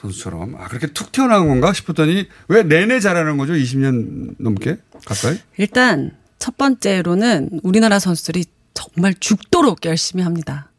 선수처럼, 0.00 0.56
아, 0.58 0.68
그렇게 0.68 0.86
툭 0.88 1.12
튀어나온 1.12 1.48
건가 1.48 1.72
싶었더니, 1.72 2.28
왜 2.48 2.62
내내 2.62 3.00
잘하는 3.00 3.36
거죠? 3.36 3.52
20년 3.54 4.34
넘게? 4.38 4.76
가까이? 5.04 5.38
일단 5.56 6.12
첫 6.38 6.56
번째로는 6.56 7.60
우리나라 7.62 7.98
선수들이 7.98 8.44
정말 8.74 9.14
죽도록 9.18 9.84
열심히 9.84 10.22
합니다. 10.22 10.70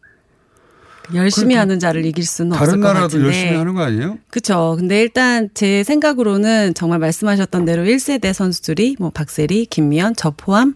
열심히 1.14 1.54
하는 1.56 1.80
자를 1.80 2.04
이길 2.06 2.26
수는 2.26 2.54
없을 2.54 2.66
다른 2.66 2.82
것 2.82 2.88
나라도 2.88 3.04
같은데. 3.08 3.26
열심히 3.28 3.56
하는 3.56 3.74
거 3.76 3.82
아니에요? 3.84 4.18
그렇죠. 4.32 4.76
근데 4.78 5.02
일단 5.02 5.50
제 5.54 5.84
생각으로는 5.84 6.74
정말 6.74 6.98
말씀하셨던 7.00 7.66
대로 7.66 7.84
1세대 7.84 8.34
선수들이 8.34 8.96
뭐 9.00 9.12
박세리, 9.12 9.68
김미연 9.68 10.16
저 10.18 10.32
포함 10.32 10.76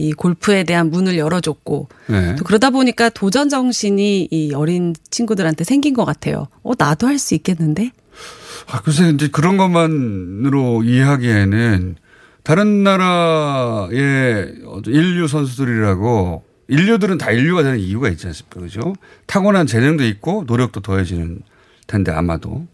이 0.00 0.12
골프에 0.12 0.64
대한 0.64 0.90
문을 0.90 1.18
열어줬고 1.18 1.88
네. 2.08 2.34
또 2.36 2.44
그러다 2.44 2.70
보니까 2.70 3.10
도전 3.10 3.48
정신이 3.48 4.28
이 4.30 4.54
어린 4.54 4.94
친구들한테 5.10 5.64
생긴 5.64 5.94
것 5.94 6.04
같아요. 6.04 6.48
어 6.62 6.72
나도 6.78 7.06
할 7.06 7.18
수 7.18 7.34
있겠는데? 7.34 7.90
아, 8.72 8.80
글쎄, 8.82 9.10
이제 9.10 9.28
그런 9.28 9.56
것만으로 9.58 10.84
이해하기에는 10.84 11.96
다른 12.42 12.82
나라의 12.84 14.54
인류 14.86 15.28
선수들이라고 15.28 16.44
인류들은 16.68 17.18
다 17.18 17.30
인류가 17.32 17.62
되는 17.62 17.78
이유가 17.78 18.08
있지 18.08 18.26
않습니까? 18.28 18.60
그죠? 18.60 18.94
타고난 19.26 19.66
재능도 19.66 20.04
있고 20.06 20.44
노력도 20.46 20.80
더해지는 20.80 21.42
텐데 21.86 22.12
아마도. 22.12 22.66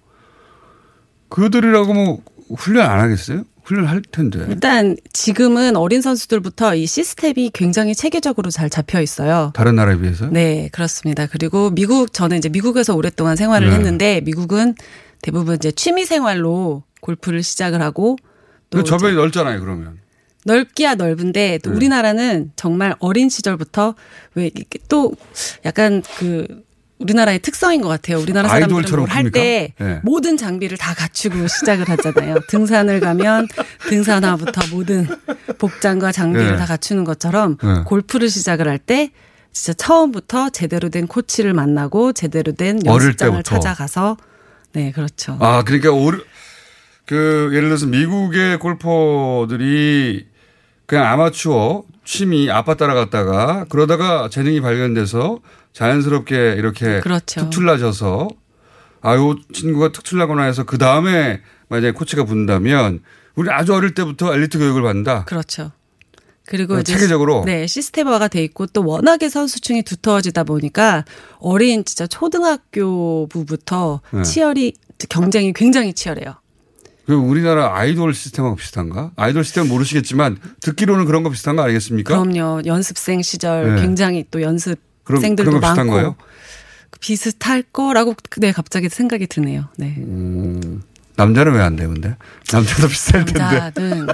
그들이라고 1.28 1.92
뭐 1.94 2.22
훈련 2.56 2.88
안 2.88 3.00
하겠어요? 3.00 3.42
훈련할 3.66 4.02
텐데. 4.12 4.46
일단 4.48 4.96
지금은 5.12 5.76
어린 5.76 6.00
선수들부터 6.00 6.76
이 6.76 6.86
시스템이 6.86 7.50
굉장히 7.52 7.94
체계적으로 7.94 8.50
잘 8.50 8.70
잡혀 8.70 9.00
있어요. 9.00 9.52
다른 9.54 9.74
나라에 9.74 9.98
비해서? 9.98 10.26
네, 10.28 10.68
그렇습니다. 10.72 11.26
그리고 11.26 11.70
미국 11.70 12.12
저는 12.12 12.38
이제 12.38 12.48
미국에서 12.48 12.94
오랫동안 12.94 13.36
생활을 13.36 13.70
네. 13.70 13.74
했는데 13.74 14.20
미국은 14.24 14.74
대부분 15.20 15.56
이제 15.56 15.72
취미 15.72 16.04
생활로 16.04 16.84
골프를 17.00 17.42
시작을 17.42 17.82
하고 17.82 18.16
또그 18.70 18.84
저변이 18.84 19.16
넓잖아요, 19.16 19.60
그러면. 19.60 19.98
넓기야 20.44 20.94
넓은데 20.94 21.58
또 21.64 21.70
네. 21.70 21.76
우리나라는 21.76 22.52
정말 22.54 22.94
어린 23.00 23.28
시절부터 23.28 23.96
왜 24.36 24.50
또 24.88 25.12
약간 25.64 26.02
그 26.18 26.64
우리나라의 26.98 27.40
특성인 27.40 27.82
것 27.82 27.88
같아요. 27.88 28.18
우리나라 28.18 28.48
사람들은 28.48 28.76
아이돌처럼 28.78 29.06
뭘할때 29.06 29.74
큽니까? 29.76 29.94
네. 29.96 30.00
모든 30.02 30.36
장비를 30.36 30.78
다 30.78 30.94
갖추고 30.94 31.46
시작을 31.46 31.88
하잖아요. 31.90 32.36
등산을 32.48 33.00
가면 33.00 33.48
등산화부터 33.88 34.62
모든 34.74 35.06
복장과 35.58 36.12
장비를 36.12 36.52
네. 36.52 36.56
다 36.56 36.64
갖추는 36.66 37.04
것처럼 37.04 37.58
네. 37.62 37.82
골프를 37.84 38.28
시작을 38.30 38.66
할 38.68 38.78
때 38.78 39.10
진짜 39.52 39.72
처음부터 39.72 40.50
제대로 40.50 40.90
된 40.90 41.06
코치를 41.06 41.54
만나고 41.54 42.12
제대로 42.12 42.52
된 42.52 42.84
연습장을. 42.84 43.42
찾아가서 43.42 44.16
네 44.74 44.92
그렇죠. 44.92 45.38
아, 45.40 45.64
그러니까 45.64 45.90
오르, 45.92 46.22
그 47.06 47.50
예를 47.54 47.68
들어서 47.70 47.86
미국의 47.86 48.58
골퍼들이 48.58 50.26
그냥 50.86 51.06
아마추어 51.06 51.84
취미 52.04 52.50
아빠 52.50 52.74
따라갔다가 52.74 53.66
그러다가 53.68 54.28
재능이 54.30 54.60
발견돼서 54.60 55.40
자연스럽게 55.72 56.54
이렇게 56.56 57.00
그렇죠. 57.00 57.40
툭 57.40 57.50
틀라져서 57.50 58.28
아요 59.02 59.36
친구가 59.52 59.92
툭 59.92 60.04
틀라거나 60.04 60.44
해서 60.44 60.64
그 60.64 60.78
다음에 60.78 61.42
만약에 61.68 61.92
코치가 61.92 62.24
붙는다면 62.24 63.00
우리 63.34 63.50
아주 63.50 63.74
어릴 63.74 63.94
때부터 63.94 64.32
엘리트 64.32 64.58
교육을 64.58 64.82
받는다. 64.82 65.24
그렇죠. 65.24 65.72
그리고 66.46 66.74
어, 66.74 66.80
이제 66.80 66.92
체계적으로? 66.94 67.44
네 67.44 67.66
시스템화가 67.66 68.28
돼 68.28 68.42
있고 68.44 68.66
또 68.66 68.86
워낙에 68.86 69.28
선수층이 69.28 69.82
두터워지다 69.82 70.44
보니까 70.44 71.04
어린 71.38 71.84
진짜 71.84 72.06
초등학교부부터 72.06 74.00
네. 74.12 74.22
치열이 74.22 74.74
경쟁이 75.08 75.52
굉장히 75.52 75.92
치열해요. 75.92 76.36
그 77.06 77.14
우리나라 77.14 77.76
아이돌 77.76 78.14
시스템하고 78.14 78.56
비슷한가? 78.56 79.12
아이돌 79.16 79.44
시스템 79.44 79.68
모르시겠지만 79.68 80.38
듣기로는 80.60 81.04
그런 81.04 81.22
거 81.22 81.30
비슷한 81.30 81.54
거 81.56 81.62
아니겠습니까? 81.62 82.18
그럼요 82.20 82.62
연습생 82.66 83.22
시절 83.22 83.76
네. 83.76 83.82
굉장히 83.82 84.24
또 84.30 84.42
연습생들도 84.42 85.60
많고 85.60 85.90
거예요? 85.90 86.16
비슷할 87.00 87.62
거라고 87.72 88.14
네 88.38 88.52
갑자기 88.52 88.88
생각이 88.88 89.26
드네요. 89.26 89.66
네. 89.76 89.94
음, 89.98 90.82
남자는 91.16 91.52
왜 91.54 91.60
안 91.62 91.76
돼, 91.76 91.86
근데? 91.86 92.16
남자도 92.52 92.88
비쌀 92.88 93.24
텐데. 93.24 93.38
남자는 93.40 94.06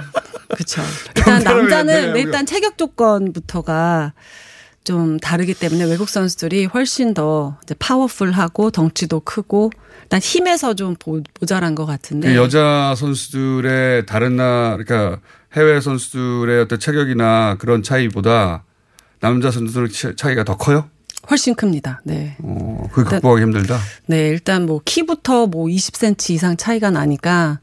그렇죠. 0.53 0.81
일단 1.17 1.33
남자는 1.43 1.63
왜 1.65 1.69
남자는 1.69 1.79
안 1.79 2.13
돼요? 2.13 2.15
일단 2.25 2.45
체격 2.45 2.77
조건부터가 2.77 4.13
좀 4.83 5.17
다르기 5.19 5.53
때문에 5.53 5.85
외국 5.85 6.09
선수들이 6.09 6.65
훨씬 6.65 7.13
더 7.13 7.57
이제 7.63 7.73
파워풀하고 7.79 8.71
덩치도 8.71 9.21
크고 9.21 9.71
일단 10.03 10.19
힘에서 10.19 10.73
좀 10.73 10.95
보- 10.95 11.21
모자란 11.39 11.73
것 11.75 11.85
같은데 11.85 12.29
그 12.29 12.35
여자 12.35 12.93
선수들의 12.97 14.05
다른 14.05 14.35
나, 14.35 14.75
그러니까 14.77 15.19
해외 15.55 15.79
선수들의 15.79 16.61
어떤 16.61 16.79
체격이나 16.79 17.55
그런 17.59 17.81
차이보다 17.83 18.63
남자 19.21 19.51
선수들 19.51 19.89
차- 19.89 20.15
차이가 20.15 20.43
더 20.43 20.57
커요? 20.57 20.89
훨씬 21.29 21.55
큽니다. 21.55 22.01
네. 22.03 22.35
어, 22.41 22.85
그게 22.91 23.09
극복하기 23.11 23.41
힘들다. 23.43 23.79
네, 24.07 24.27
일단 24.27 24.65
뭐 24.65 24.81
키부터 24.83 25.47
뭐 25.47 25.67
20cm 25.67 26.31
이상 26.31 26.57
차이가 26.57 26.91
나니까 26.91 27.59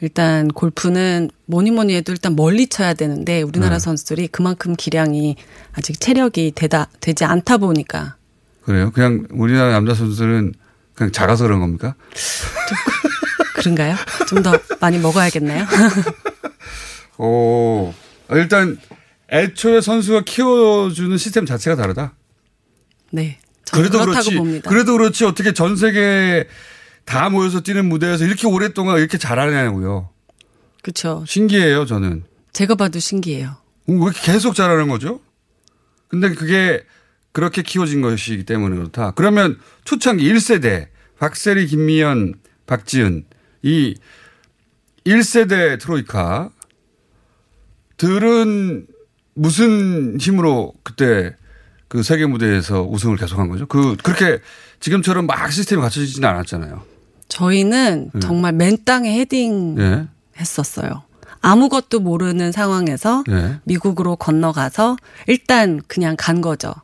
일단 0.00 0.48
골프는 0.48 1.30
뭐니 1.46 1.70
뭐니 1.72 1.94
해도 1.96 2.12
일단 2.12 2.36
멀리 2.36 2.68
쳐야 2.68 2.94
되는데 2.94 3.42
우리나라 3.42 3.74
네. 3.76 3.78
선수들이 3.80 4.28
그만큼 4.28 4.76
기량이 4.76 5.36
아직 5.72 6.00
체력이 6.00 6.52
되다 6.54 6.88
되지 7.00 7.24
않다 7.24 7.58
보니까 7.58 8.16
그래요? 8.62 8.90
그냥 8.92 9.26
우리나라 9.30 9.72
남자 9.72 9.94
선수들은 9.94 10.54
그냥 10.94 11.12
작아서 11.12 11.44
그런 11.44 11.60
겁니까? 11.60 11.94
그런가요? 13.54 13.96
좀 14.28 14.42
더 14.42 14.52
많이 14.80 14.98
먹어야겠나요? 14.98 15.66
오, 17.18 17.92
일단 18.30 18.78
애초에 19.32 19.80
선수가 19.80 20.22
키워주는 20.24 21.16
시스템 21.18 21.44
자체가 21.46 21.76
다르다. 21.76 22.12
네. 23.10 23.38
그래도 23.72 23.98
그렇지. 24.00 24.36
봅니다. 24.36 24.70
그래도 24.70 24.92
그렇지 24.92 25.24
어떻게 25.24 25.52
전 25.52 25.76
세계 25.76 26.46
다 27.08 27.30
모여서 27.30 27.60
뛰는 27.60 27.88
무대에서 27.88 28.26
이렇게 28.26 28.46
오랫동안 28.46 28.98
이렇게 28.98 29.16
잘하냐고요. 29.16 30.10
그렇죠. 30.82 31.24
신기해요, 31.26 31.86
저는. 31.86 32.24
제가 32.52 32.74
봐도 32.74 32.98
신기해요. 32.98 33.56
왜 33.86 33.94
이렇게 33.94 34.20
계속 34.32 34.54
잘하는 34.54 34.88
거죠? 34.88 35.20
근데 36.08 36.34
그게 36.34 36.84
그렇게 37.32 37.62
키워진 37.62 38.02
것이기 38.02 38.44
때문에 38.44 38.76
그렇다. 38.76 39.12
그러면 39.12 39.58
초창기 39.84 40.30
1세대 40.30 40.88
박세리, 41.18 41.66
김미연, 41.68 42.34
박지은 42.66 43.24
이 43.62 43.94
1세대 45.04 45.80
트로이카 45.80 46.50
들은 47.96 48.86
무슨 49.32 50.20
힘으로 50.20 50.74
그때 50.82 51.34
그 51.88 52.02
세계 52.02 52.26
무대에서 52.26 52.82
우승을 52.82 53.16
계속한 53.16 53.48
거죠? 53.48 53.66
그 53.66 53.96
그렇게 53.96 54.40
지금처럼 54.80 55.26
막 55.26 55.50
시스템이 55.50 55.80
갖춰지지는 55.80 56.28
않았잖아요. 56.28 56.97
저희는 57.28 58.10
네. 58.12 58.20
정말 58.20 58.52
맨 58.52 58.78
땅에 58.84 59.18
헤딩 59.20 59.76
예. 59.78 60.06
했었어요. 60.38 61.02
아무것도 61.40 62.00
모르는 62.00 62.52
상황에서 62.52 63.22
예. 63.30 63.60
미국으로 63.64 64.16
건너가서 64.16 64.96
일단 65.26 65.80
그냥 65.86 66.16
간 66.18 66.40
거죠. 66.40 66.74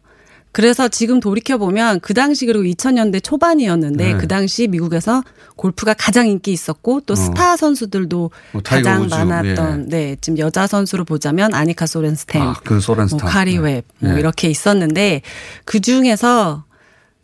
그래서 0.54 0.86
지금 0.86 1.18
돌이켜 1.18 1.58
보면 1.58 1.98
그 1.98 2.14
당시 2.14 2.46
그리고 2.46 2.62
2000년대 2.62 3.24
초반이었는데 3.24 4.12
네. 4.12 4.16
그 4.16 4.28
당시 4.28 4.68
미국에서 4.68 5.24
골프가 5.56 5.94
가장 5.94 6.28
인기 6.28 6.52
있었고 6.52 7.00
또 7.00 7.14
어. 7.14 7.16
스타 7.16 7.56
선수들도 7.56 8.30
뭐 8.52 8.62
가장 8.64 9.02
우즈, 9.02 9.12
많았던 9.12 9.88
네 9.88 10.16
지금 10.20 10.38
여자 10.38 10.68
선수로 10.68 11.04
보자면 11.04 11.52
아니카 11.54 11.86
소렌스템, 11.86 12.42
아, 12.42 12.54
그 12.62 12.78
소렌 12.78 13.08
뭐. 13.10 13.18
카리 13.18 13.54
네. 13.54 13.58
웹, 13.58 13.88
뭐 13.98 14.12
네. 14.12 14.20
이렇게 14.20 14.48
있었는데 14.48 15.22
그 15.64 15.80
중에서 15.80 16.62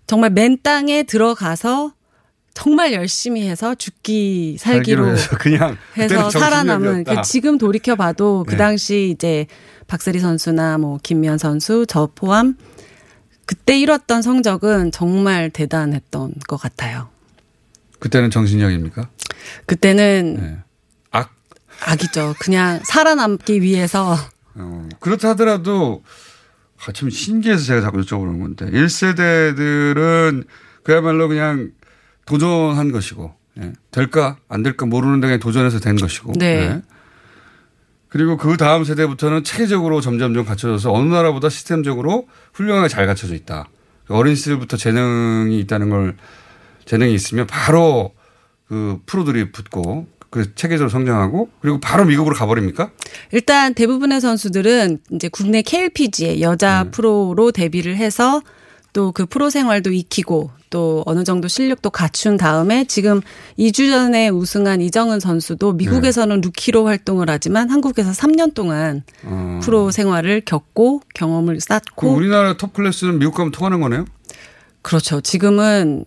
정말 0.08 0.30
맨 0.30 0.58
땅에 0.60 1.04
들어가서 1.04 1.92
정말 2.54 2.92
열심히 2.92 3.48
해서 3.48 3.74
죽기 3.74 4.56
살기로 4.58 5.04
살기로 5.04 5.10
해서 5.10 5.38
그냥 5.38 5.76
해서 5.96 6.30
살아남은. 6.30 7.04
그 7.04 7.22
지금 7.22 7.58
돌이켜 7.58 7.96
봐도 7.96 8.44
그 8.46 8.52
네. 8.52 8.56
당시 8.56 9.12
이제 9.14 9.46
박세리 9.86 10.18
선수나 10.20 10.78
뭐 10.78 10.98
김미현 11.02 11.38
선수 11.38 11.84
저 11.88 12.08
포함 12.14 12.56
그때 13.46 13.78
이뤘던 13.78 14.22
성적은 14.22 14.92
정말 14.92 15.50
대단했던 15.50 16.34
것 16.46 16.56
같아요. 16.56 17.08
그때는 17.98 18.30
정신력입니까? 18.30 19.08
그때는 19.66 20.36
네. 20.40 20.58
악 21.10 21.32
악이죠. 21.84 22.34
그냥 22.38 22.80
살아남기 22.84 23.62
위해서 23.62 24.16
어, 24.54 24.88
그렇다 25.00 25.30
하더라도 25.30 26.02
아, 26.86 26.92
참 26.92 27.10
신기해서 27.10 27.64
제가 27.64 27.80
자꾸 27.80 28.00
여쭤보는 28.00 28.40
건데 28.40 28.66
1세대들은 28.66 30.46
그야말로 30.82 31.28
그냥 31.28 31.72
도전한 32.30 32.92
것이고 32.92 33.34
예. 33.60 33.72
될까 33.90 34.36
안 34.48 34.62
될까 34.62 34.86
모르는데 34.86 35.26
그냥 35.26 35.40
도전해서 35.40 35.80
된 35.80 35.96
것이고 35.96 36.34
네. 36.36 36.46
예. 36.46 36.82
그리고 38.08 38.36
그 38.36 38.56
다음 38.56 38.84
세대부터는 38.84 39.44
체계적으로 39.44 40.00
점점점 40.00 40.44
갖춰져서 40.44 40.92
어느 40.92 41.12
나라보다 41.12 41.48
시스템적으로 41.48 42.28
훌륭하게 42.54 42.88
잘 42.88 43.06
갖춰져 43.06 43.34
있다. 43.34 43.68
어린 44.08 44.34
시절부터 44.34 44.76
재능이 44.76 45.58
있다는 45.60 45.90
걸 45.90 46.16
재능이 46.84 47.14
있으면 47.14 47.46
바로 47.46 48.12
그 48.68 49.00
프로들이 49.06 49.52
붙고 49.52 50.06
그 50.30 50.54
체계적으로 50.54 50.88
성장하고 50.88 51.50
그리고 51.60 51.80
바로 51.80 52.04
미국으로 52.04 52.36
가버립니까? 52.36 52.90
일단 53.32 53.74
대부분의 53.74 54.20
선수들은 54.20 54.98
이제 55.12 55.28
국내 55.28 55.62
KLPGA 55.62 56.40
여자 56.42 56.84
네. 56.84 56.90
프로로 56.90 57.50
데뷔를 57.52 57.96
해서 57.96 58.40
또 58.92 59.12
그 59.12 59.26
프로 59.26 59.50
생활도 59.50 59.92
익히고 59.92 60.50
또 60.70 61.02
어느 61.06 61.24
정도 61.24 61.48
실력도 61.48 61.90
갖춘 61.90 62.36
다음에 62.36 62.84
지금 62.84 63.20
2주 63.58 63.90
전에 63.90 64.28
우승한 64.28 64.80
이정은 64.80 65.20
선수도 65.20 65.72
미국에서는 65.72 66.40
루키로 66.40 66.86
활동을 66.86 67.28
하지만 67.28 67.70
한국에서 67.70 68.12
3년 68.12 68.54
동안 68.54 69.02
어. 69.24 69.60
프로 69.62 69.90
생활을 69.90 70.42
겪고 70.44 71.02
경험을 71.14 71.54
그 71.54 71.60
쌓고 71.60 72.12
우리나라 72.12 72.56
top 72.56 72.72
class는 72.72 73.18
미국 73.18 73.34
가면 73.34 73.52
통하는 73.52 73.80
거네요? 73.80 74.04
그렇죠. 74.82 75.20
지금은 75.20 76.04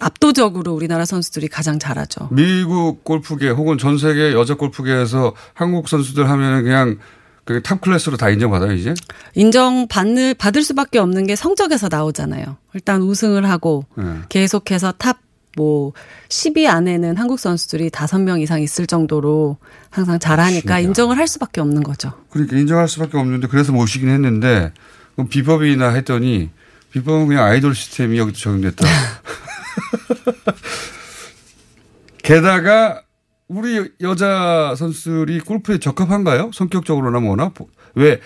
압도적으로 0.00 0.72
우리나라 0.72 1.04
선수들이 1.04 1.48
가장 1.48 1.78
잘하죠. 1.78 2.28
미국 2.32 3.04
골프계 3.04 3.50
혹은 3.50 3.78
전 3.78 3.96
세계 3.98 4.32
여자 4.32 4.54
골프계에서 4.54 5.34
한국 5.54 5.88
선수들 5.88 6.28
하면은 6.28 6.64
그냥 6.64 6.98
그 7.46 7.63
top 7.63 7.80
class로 7.80 8.18
다 8.18 8.28
인정받아요, 8.28 8.72
이제? 8.72 8.92
인정 9.34 9.88
받을 9.88 10.34
받을 10.34 10.62
수밖에 10.62 10.98
없는 10.98 11.26
게 11.26 11.36
성적에서 11.36 11.88
나오잖아요. 11.90 12.58
일단 12.74 13.00
우승을 13.00 13.48
하고 13.48 13.86
네. 13.96 14.04
계속해서 14.28 14.92
top 14.98 15.20
뭐 15.56 15.92
10위 16.28 16.66
안에는 16.66 17.16
한국 17.16 17.40
선수들이 17.40 17.90
5명 17.90 18.40
이상 18.40 18.60
있을 18.60 18.86
정도로 18.86 19.56
항상 19.90 20.18
잘하니까 20.18 20.80
인정을 20.80 21.18
할 21.18 21.26
수밖에 21.26 21.60
없는 21.62 21.82
거죠. 21.82 22.12
그러니까 22.30 22.56
인정할 22.56 22.88
수밖에 22.88 23.16
없는데 23.16 23.48
그래서 23.48 23.72
모시긴 23.72 24.10
했는데 24.10 24.72
그럼 25.14 25.28
비법이나 25.28 25.90
했더니 25.90 26.50
비법은 26.92 27.28
그냥 27.28 27.44
아이돌 27.44 27.74
시스템이 27.74 28.18
여기도 28.18 28.38
적용됐다. 28.38 28.86
게다가 32.22 33.02
우리 33.48 33.90
여자 34.00 34.74
선수들이 34.76 35.40
골프에 35.40 35.78
적합한가요? 35.78 36.50
성격적으로나 36.52 37.20
뭐나 37.20 37.52
왜 37.94 38.20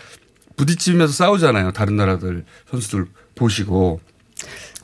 부딪히면서 0.57 1.13
싸우잖아요. 1.13 1.73
다른 1.73 1.97
나라들 1.97 2.45
선수들 2.71 3.07
보시고 3.35 4.01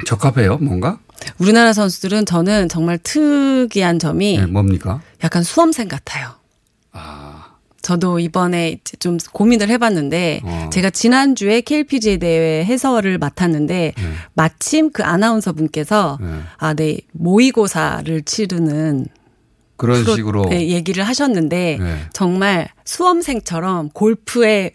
적합해요, 0.07 0.59
뭔가? 0.59 0.99
우리나라 1.39 1.73
선수들은 1.73 2.27
저는 2.27 2.69
정말 2.69 2.99
특이한 2.99 3.99
점이 3.99 4.39
네, 4.39 4.47
뭡니까? 4.47 5.01
약간 5.25 5.43
수험생 5.43 5.89
같아요. 5.89 6.35
저도 7.87 8.19
이번에 8.19 8.81
좀 8.99 9.17
고민을 9.33 9.69
해봤는데 9.69 10.41
어. 10.43 10.71
제가 10.73 10.91
지난주에 10.91 11.61
KLPGA 11.61 12.19
대회 12.19 12.65
해설을 12.65 13.17
맡았는데 13.19 13.93
네. 13.97 14.13
마침 14.35 14.91
그 14.91 15.05
아나운서 15.05 15.53
분께서 15.53 16.19
네. 16.21 16.41
아, 16.57 16.75
네 16.75 16.99
모의고사를 17.13 18.23
치르는 18.23 19.07
그런 19.77 20.05
식으로 20.05 20.47
네, 20.49 20.69
얘기를 20.69 21.05
하셨는데 21.05 21.79
네. 21.81 22.01
정말 22.13 22.69
수험생처럼 22.85 23.91
골프에 23.91 24.73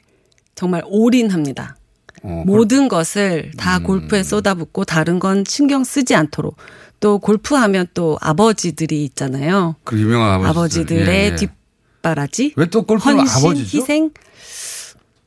정말 0.55 0.83
올인합니다. 0.85 1.75
어, 2.23 2.43
모든 2.45 2.87
것을 2.87 3.51
다 3.57 3.77
음. 3.77 3.83
골프에 3.83 4.21
쏟아붓고 4.23 4.85
다른 4.85 5.17
건 5.19 5.43
신경 5.47 5.83
쓰지 5.83 6.13
않도록 6.15 6.55
또 6.99 7.17
골프하면 7.17 7.87
또 7.95 8.17
아버지들이 8.21 9.03
있잖아요. 9.05 9.75
그 9.83 9.99
유명한 9.99 10.33
아버지들. 10.45 10.49
아버지들의 10.49 11.07
예, 11.07 11.31
예. 11.31 11.35
뒷바라지, 11.35 12.53
왜 12.57 12.67
또 12.67 12.83
골프는 12.83 13.19
헌신, 13.21 13.37
아버지죠? 13.47 13.77
희생. 13.79 14.11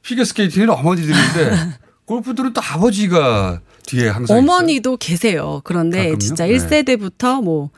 피겨스케이팅은 0.03 0.71
어머니들인데 0.71 1.79
골프들은 2.07 2.53
또 2.53 2.61
아버지가 2.63 3.61
뒤에 3.87 4.09
항상 4.09 4.37
어머니도 4.39 4.97
계세요. 4.99 5.61
그런데 5.65 5.99
가끔요? 6.11 6.19
진짜 6.19 6.47
네. 6.47 6.57
1세대부터 6.57 7.43
뭐 7.43 7.71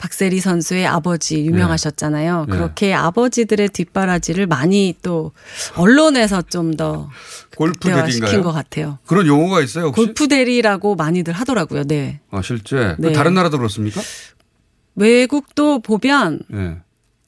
박세리 0.00 0.40
선수의 0.40 0.86
아버지 0.86 1.44
유명하셨잖아요. 1.44 2.46
네. 2.48 2.52
그렇게 2.56 2.94
아버지들의 2.94 3.68
뒷바라지를 3.68 4.46
많이 4.46 4.94
또 5.02 5.32
언론에서 5.76 6.42
좀 6.42 6.70
더 6.70 7.10
골프 7.56 7.90
대리인가요? 7.90 8.42
것 8.42 8.52
같아요. 8.52 8.98
그런 9.04 9.26
용어가 9.26 9.60
있어요 9.60 9.86
혹시? 9.86 10.02
골프 10.04 10.28
대리라고 10.28 10.94
많이들 10.94 11.34
하더라고요. 11.34 11.84
네. 11.84 12.20
아 12.30 12.40
실제 12.42 12.94
네. 12.98 13.12
다른 13.12 13.34
나라도 13.34 13.58
그렇습니까? 13.58 14.00
외국도 14.94 15.80
보면 15.80 16.40
예. 16.54 16.78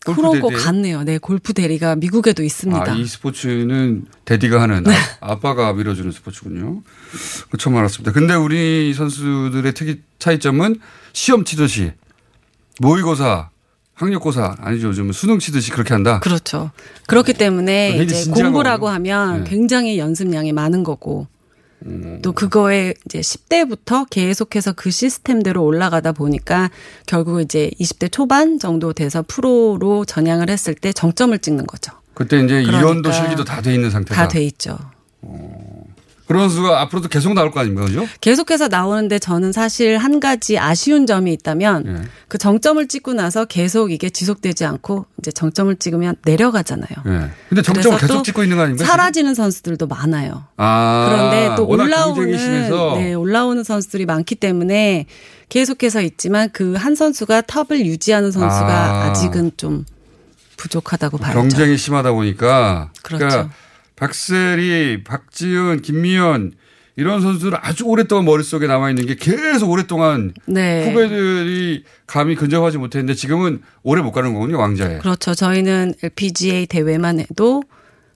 그런 0.04 0.40
거? 0.40 0.48
같네요. 0.48 1.04
네, 1.04 1.18
골프 1.18 1.52
대리가 1.52 1.96
미국에도 1.96 2.42
있습니다. 2.42 2.92
아, 2.92 2.94
이 2.94 3.04
스포츠는 3.06 4.06
대디가 4.24 4.60
하는 4.62 4.84
아, 5.20 5.38
빠가 5.38 5.72
밀어주는 5.74 6.10
스포츠군요. 6.10 6.82
그 7.50 7.56
처음 7.58 7.76
알았습니다. 7.76 8.12
근데 8.12 8.34
우리 8.34 8.92
선수들의 8.94 9.72
특이 9.74 10.00
차이점은 10.18 10.80
시험 11.12 11.44
치듯이 11.44 11.92
모의고사, 12.82 13.48
학력고사 13.94 14.56
아니죠. 14.60 14.88
요즘은 14.88 15.12
수능 15.12 15.38
치듯이 15.38 15.70
그렇게 15.70 15.94
한다. 15.94 16.18
그렇죠. 16.20 16.70
그렇기 17.06 17.34
때문에 17.34 17.92
굉장히 17.96 18.22
이제 18.22 18.30
공부라고 18.30 18.86
거군요. 18.86 18.94
하면 18.96 19.44
네. 19.44 19.50
굉장히 19.50 19.98
연습량이 19.98 20.52
많은 20.52 20.82
거고 20.82 21.26
또 22.22 22.32
그거에 22.32 22.94
이제 23.06 23.20
10대부터 23.20 24.08
계속해서 24.08 24.72
그 24.72 24.90
시스템대로 24.90 25.64
올라가다 25.64 26.12
보니까 26.12 26.70
결국 27.06 27.40
이제 27.40 27.70
20대 27.80 28.10
초반 28.10 28.58
정도 28.60 28.92
돼서 28.92 29.24
프로로 29.26 30.04
전향을 30.04 30.48
했을 30.48 30.74
때 30.74 30.92
정점을 30.92 31.36
찍는 31.38 31.66
거죠. 31.66 31.92
그때 32.14 32.36
이제 32.38 32.62
그러니까 32.62 32.78
이론도 32.78 33.10
실기도 33.12 33.44
다 33.44 33.60
돼 33.62 33.74
있는 33.74 33.90
상태다. 33.90 34.14
다 34.14 34.28
돼 34.28 34.44
있죠. 34.44 34.78
그런 36.26 36.48
선수가 36.48 36.80
앞으로도 36.82 37.08
계속 37.08 37.34
나올 37.34 37.50
거 37.50 37.60
아닙니까? 37.60 37.84
그죠? 37.86 38.06
계속해서 38.20 38.68
나오는데 38.68 39.18
저는 39.18 39.52
사실 39.52 39.98
한 39.98 40.20
가지 40.20 40.58
아쉬운 40.58 41.06
점이 41.06 41.32
있다면 41.32 41.84
예. 41.86 42.08
그 42.28 42.38
정점을 42.38 42.86
찍고 42.88 43.14
나서 43.14 43.44
계속 43.44 43.90
이게 43.90 44.08
지속되지 44.10 44.64
않고 44.64 45.06
이제 45.18 45.30
정점을 45.32 45.74
찍으면 45.76 46.16
내려가잖아요. 46.24 46.90
예. 47.06 47.30
근데 47.48 47.62
정점을 47.62 47.98
계속 47.98 48.14
또 48.18 48.22
찍고 48.22 48.42
있는 48.42 48.56
거 48.56 48.62
아닙니까? 48.64 48.84
사라지는 48.86 49.34
선수들도 49.34 49.86
많아요. 49.86 50.44
아, 50.56 51.08
그런데 51.10 51.54
또 51.56 51.66
올라오는 51.66 52.30
네, 52.98 53.14
올라오는 53.14 53.62
선수들이 53.64 54.06
많기 54.06 54.34
때문에 54.34 55.06
계속해서 55.48 56.00
있지만 56.02 56.50
그 56.50 56.72
한 56.82 56.94
선수가 56.96 57.42
탑을 57.42 57.84
유지하는 57.86 58.32
선수가 58.32 58.66
아. 58.66 59.04
아. 59.08 59.12
직은좀 59.12 59.84
부족하다고 60.56 61.18
봐야죠. 61.18 61.38
경쟁이 61.38 61.76
심하다 61.76 62.12
보니까 62.12 62.90
그렇죠. 63.02 63.26
그러니까 63.28 63.54
박세리, 64.02 65.04
박지은, 65.04 65.82
김미연 65.82 66.54
이런 66.96 67.22
선수들 67.22 67.56
아주 67.62 67.84
오랫동안 67.84 68.24
머릿속에 68.24 68.66
남아 68.66 68.90
있는 68.90 69.06
게 69.06 69.14
계속 69.14 69.70
오랫동안 69.70 70.34
네. 70.44 70.90
후배들이 70.90 71.84
감히 72.08 72.34
근접하지 72.34 72.78
못했는데 72.78 73.14
지금은 73.14 73.62
오래 73.84 74.02
못 74.02 74.10
가는 74.10 74.34
거군요, 74.34 74.58
왕자에. 74.58 74.98
그렇죠. 74.98 75.36
저희는 75.36 75.94
LPGA 76.02 76.66
대회만 76.66 77.20
해도 77.20 77.62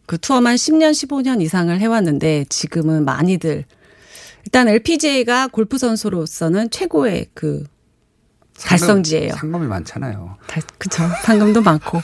그 0.07 0.19
투어만 0.19 0.57
10년, 0.57 0.91
15년 0.91 1.41
이상을 1.41 1.79
해왔는데 1.79 2.47
지금은 2.49 3.05
많이들 3.05 3.65
일단 4.45 4.67
LPGA가 4.67 5.47
골프 5.47 5.79
선수로서는 5.79 6.71
최고의 6.71 7.27
그 7.33 7.63
달성지예요. 8.59 9.35
상금이 9.35 9.69
많잖아요. 9.69 10.37
달, 10.49 10.65
그쵸. 10.79 11.09
상금도 11.23 11.63
많고. 11.63 12.03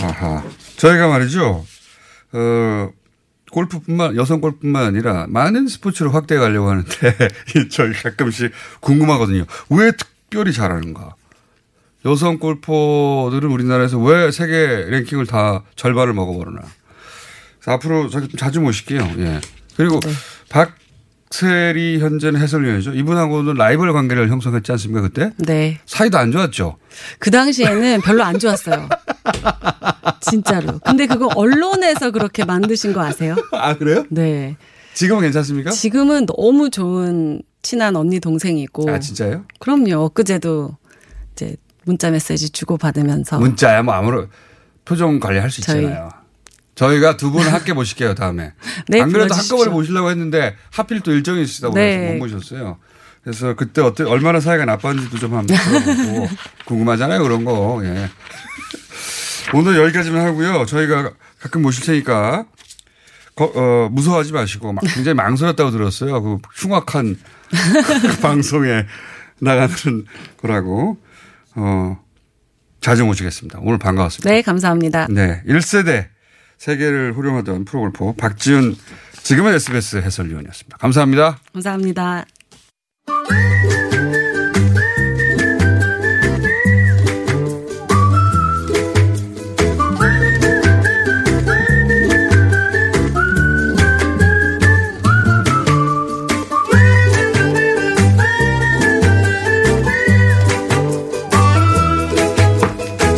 아하. 0.00 0.44
저희가 0.76 1.08
말이죠. 1.08 1.64
어, 2.32 2.90
골프뿐만 3.50 4.16
여성 4.16 4.40
골프뿐만 4.40 4.84
아니라 4.84 5.26
많은 5.28 5.68
스포츠를 5.68 6.14
확대해 6.14 6.40
가려고 6.40 6.70
하는데 6.70 6.88
저희 7.70 7.92
가끔씩 7.92 8.52
궁금하거든요. 8.80 9.44
왜 9.70 9.92
특별히 9.92 10.52
잘하는가? 10.52 11.14
여성 12.04 12.38
골퍼들은 12.38 13.48
우리나라에서 13.48 13.98
왜 13.98 14.30
세계 14.30 14.86
랭킹을 14.88 15.26
다 15.26 15.62
절반을 15.76 16.14
먹어버리나? 16.14 16.62
앞으로 17.66 18.08
자주 18.36 18.60
모실게요. 18.60 19.08
예. 19.18 19.40
그리고 19.76 20.00
박 20.48 20.72
세리 21.32 21.98
현재는 21.98 22.38
해설위원이죠. 22.40 22.92
이분하고는 22.92 23.54
라이벌 23.54 23.92
관계를 23.92 24.28
형성했지 24.28 24.70
않습니까 24.72 25.00
그때? 25.00 25.32
네. 25.38 25.78
사이도 25.86 26.18
안 26.18 26.30
좋았죠. 26.30 26.76
그 27.18 27.30
당시에는 27.30 28.02
별로 28.02 28.22
안 28.22 28.38
좋았어요. 28.38 28.88
진짜로. 30.20 30.78
근데 30.84 31.06
그거 31.06 31.28
언론에서 31.34 32.10
그렇게 32.10 32.44
만드신 32.44 32.92
거 32.92 33.02
아세요? 33.02 33.34
아 33.52 33.74
그래요? 33.76 34.04
네. 34.10 34.56
지금은 34.94 35.22
괜찮습니까? 35.22 35.70
지금은 35.70 36.26
너무 36.26 36.68
좋은 36.68 37.40
친한 37.62 37.96
언니 37.96 38.20
동생이고. 38.20 38.90
아 38.90 38.98
진짜요? 38.98 39.46
그럼요. 39.58 40.04
엊그제도 40.04 40.76
이제 41.32 41.56
문자 41.84 42.10
메시지 42.10 42.50
주고 42.50 42.76
받으면서 42.76 43.38
문자야 43.38 43.82
뭐 43.82 43.94
아무런 43.94 44.28
표정 44.84 45.18
관리할 45.18 45.50
수 45.50 45.60
있잖아요. 45.62 46.10
저희가 46.74 47.16
두 47.16 47.30
분을 47.30 47.52
함께 47.52 47.72
모실게요 47.72 48.14
다음에. 48.14 48.52
네, 48.88 49.00
안 49.00 49.08
그래도 49.12 49.28
불러주십시오. 49.28 49.56
한꺼번에 49.56 49.74
모시려고 49.76 50.10
했는데 50.10 50.56
하필 50.70 51.00
또 51.00 51.12
일정이 51.12 51.42
있으시다고 51.42 51.74
네. 51.74 51.98
해서 51.98 52.12
못 52.12 52.18
모셨어요. 52.18 52.78
그래서 53.22 53.54
그때 53.54 53.80
어때 53.82 54.02
얼마나 54.04 54.40
사이가 54.40 54.64
나빴는지도 54.64 55.18
좀 55.18 55.34
한번 55.34 55.56
들어보고 55.56 56.28
궁금하잖아요 56.66 57.22
그런 57.22 57.44
거. 57.44 57.80
예. 57.84 58.08
오늘 59.54 59.76
여기까지만 59.76 60.24
하고요. 60.26 60.66
저희가 60.66 61.12
가끔 61.40 61.62
모실 61.62 61.84
테니까 61.84 62.46
거- 63.34 63.52
어, 63.54 63.88
무서워하지 63.90 64.32
마시고 64.32 64.72
막 64.72 64.82
굉장히 64.82 65.14
망설였다고 65.14 65.70
들었어요. 65.70 66.22
그 66.22 66.38
흉악한 66.54 67.16
그 68.10 68.20
방송에 68.22 68.86
나가는 69.40 70.06
거라고. 70.40 70.96
어, 71.54 71.98
자주 72.80 73.04
모시겠습니다. 73.04 73.58
오늘 73.62 73.78
반가웠습니다. 73.78 74.30
네, 74.30 74.42
감사합니다. 74.42 75.06
네. 75.10 75.42
1세대 75.46 76.08
세계를 76.62 77.12
후려하던 77.14 77.64
프로골퍼 77.64 78.14
박지훈 78.16 78.76
지금은 79.24 79.54
SBS 79.54 79.96
해설위원이었습니다. 79.96 80.76
감사합니다. 80.76 81.38
감사합니다. 81.52 82.24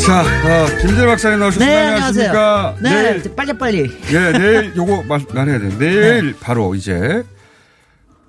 자, 0.07 0.21
어, 0.21 0.67
김재 0.83 1.07
박사님 1.07 1.39
나오셨습니다. 1.39 1.73
네, 1.73 1.87
안녕하십니까? 1.87 2.77
네, 2.81 2.91
내일, 3.13 3.35
빨리빨리. 3.35 3.99
예, 4.13 4.33
내일 4.39 4.73
요거 4.77 5.05
말, 5.05 5.25
말해야 5.33 5.59
돼요. 5.59 5.79
내일 5.79 6.37
바로 6.39 6.75
이제 6.75 7.25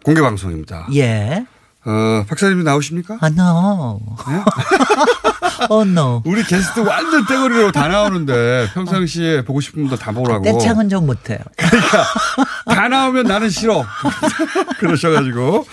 공개 0.04 0.22
방송입니다. 0.22 0.88
예. 0.96 1.46
어, 1.86 2.26
박사님 2.30 2.64
나오십니까? 2.64 3.18
아, 3.20 3.28
no. 3.28 4.00
어, 5.70 5.82
no. 5.82 6.22
우리 6.26 6.44
게스트 6.44 6.80
완전 6.80 7.26
떼거리로 7.26 7.74
다 7.74 7.90
나오는데 7.90 8.70
평상시에 8.74 9.44
보고 9.44 9.60
싶은 9.60 9.82
분들 9.82 9.98
다 9.98 10.12
보라고. 10.14 10.44
떼창은 10.46 10.88
좀 10.88 11.06
못해요. 11.06 11.40
다 12.66 12.88
나오면 12.88 13.26
나는 13.26 13.50
싫어. 13.50 13.84
그러셔가지고 14.80 15.68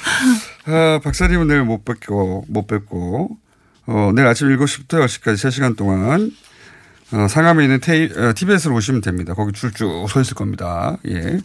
아, 0.66 1.00
박사님은 1.05 1.46
내일 1.46 1.62
못 1.62 1.84
뵙고 1.84 2.44
못 2.48 2.66
뵙고 2.66 3.36
어, 3.87 4.12
내일 4.14 4.28
아침 4.28 4.49
7시부터 4.49 5.05
10시까지 5.05 5.35
3시간 5.35 5.76
동안 5.76 6.30
어, 7.12 7.28
상암에 7.28 7.64
있는 7.64 7.80
테이, 7.80 8.09
어, 8.16 8.33
TBS로 8.35 8.74
오시면 8.74 9.03
됩니다. 9.03 9.35
거기 9.35 9.53
줄쭉 9.53 10.09
서 10.09 10.20
있을 10.20 10.35
겁니다. 10.35 10.97
예. 11.07 11.41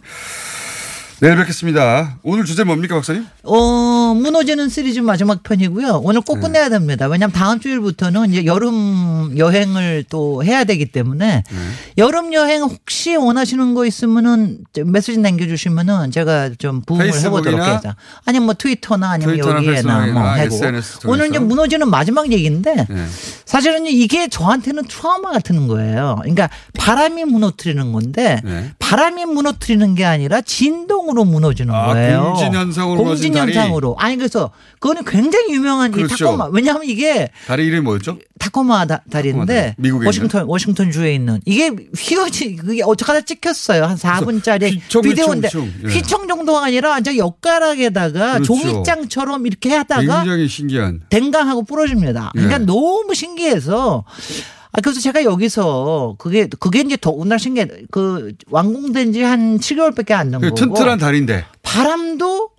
내일 1.20 1.34
뵙겠습니다. 1.34 2.18
오늘 2.22 2.44
주제 2.44 2.62
뭡니까, 2.62 2.94
박사님? 2.94 3.26
어, 3.42 4.14
무너지는 4.14 4.68
시리즈 4.68 5.00
마지막 5.00 5.42
편이고요. 5.42 6.02
오늘 6.04 6.20
꼭 6.20 6.36
네. 6.36 6.42
끝내야 6.42 6.68
됩니다. 6.68 7.08
왜냐하면 7.08 7.32
다음 7.32 7.58
주일부터는 7.58 8.32
이제 8.32 8.44
여름 8.46 9.36
여행을 9.36 10.04
또 10.10 10.44
해야 10.44 10.62
되기 10.62 10.92
때문에 10.92 11.42
네. 11.50 11.56
여름 11.96 12.32
여행 12.34 12.62
혹시 12.62 13.16
원하시는 13.16 13.74
거 13.74 13.84
있으면은 13.84 14.58
좀 14.72 14.92
메시지 14.92 15.18
남겨주시면은 15.18 16.12
제가 16.12 16.50
좀 16.56 16.82
부응을 16.82 17.12
해보도록 17.12 17.60
해요. 17.66 17.80
아니면 18.24 18.46
뭐 18.46 18.54
트위터나 18.54 19.10
아니면 19.10 19.34
트위터나 19.34 19.56
여기에나 19.56 20.06
뭐 20.12 20.22
하고 20.22 20.40
SNS 20.40 21.00
통해서. 21.00 21.08
오늘 21.08 21.30
이제 21.30 21.40
무너지는 21.40 21.90
마지막 21.90 22.30
얘기인데 22.30 22.86
네. 22.88 23.06
사실은 23.44 23.86
이게 23.86 24.28
저한테는 24.28 24.84
트라우마 24.84 25.32
같은 25.32 25.66
거예요. 25.66 26.18
그러니까 26.20 26.48
바람이 26.78 27.24
무너뜨리는 27.24 27.90
건데 27.92 28.40
네. 28.44 28.70
바람이 28.78 29.24
무너뜨리는 29.24 29.96
게 29.96 30.04
아니라 30.04 30.40
진동 30.42 31.07
으로 31.10 31.24
무너지는 31.24 31.74
아, 31.74 31.86
거예요. 31.86 32.22
공진 32.34 32.52
현상으로 32.54 33.02
무너진 33.02 33.32
공진. 33.32 33.54
현상으로. 33.54 33.96
아니 33.98 34.16
그래서 34.16 34.50
그거는 34.78 35.04
굉장히 35.04 35.52
유명한 35.54 35.90
이 35.90 35.94
그렇죠. 35.94 36.16
타코마. 36.26 36.50
왜냐하면 36.52 36.84
이게 36.86 37.30
다리 37.46 37.66
이름이 37.66 37.80
뭐였죠? 37.82 38.18
타코마 38.38 38.86
다, 38.86 39.02
다리. 39.10 39.30
다리인데 39.32 39.74
미국에 39.78 40.06
워싱턴 40.06 40.44
워싱턴 40.46 40.90
주에 40.90 41.14
있는 41.14 41.40
이게 41.44 41.70
휘어지 41.96 42.56
그게 42.56 42.82
어쩌다 42.84 43.20
찍혔어요 43.20 43.84
한 43.84 43.96
4분짜리 43.96 44.74
휘청, 44.74 45.02
비디오인데 45.02 45.48
휘청, 45.48 45.62
휘청. 45.64 45.90
예. 45.90 45.94
휘청 45.94 46.28
정도가 46.28 46.64
아니라 46.66 46.98
이제 46.98 47.16
엿가락에다가 47.16 48.34
그렇죠. 48.34 48.44
종이장처럼 48.44 49.46
이렇게 49.46 49.74
하다가 49.74 50.00
굉장히 50.22 50.46
신기한. 50.48 51.00
댕강하고 51.10 51.64
부러집니다. 51.64 52.30
그러니까 52.34 52.60
예. 52.60 52.64
너무 52.64 53.14
신기해서 53.14 54.04
아, 54.72 54.80
그래서 54.82 55.00
제가 55.00 55.24
여기서 55.24 56.16
그게 56.18 56.46
그게 56.60 56.80
이제 56.80 56.96
더군다나 57.00 57.38
신기해 57.38 57.66
그 57.90 58.32
완공된 58.50 59.12
지 59.12 59.22
한 59.22 59.58
7개월밖에 59.58 60.12
안된그 60.12 60.48
거고 60.50 60.54
튼튼한 60.54 60.98
다리인데. 60.98 61.44
바람도 61.62 62.50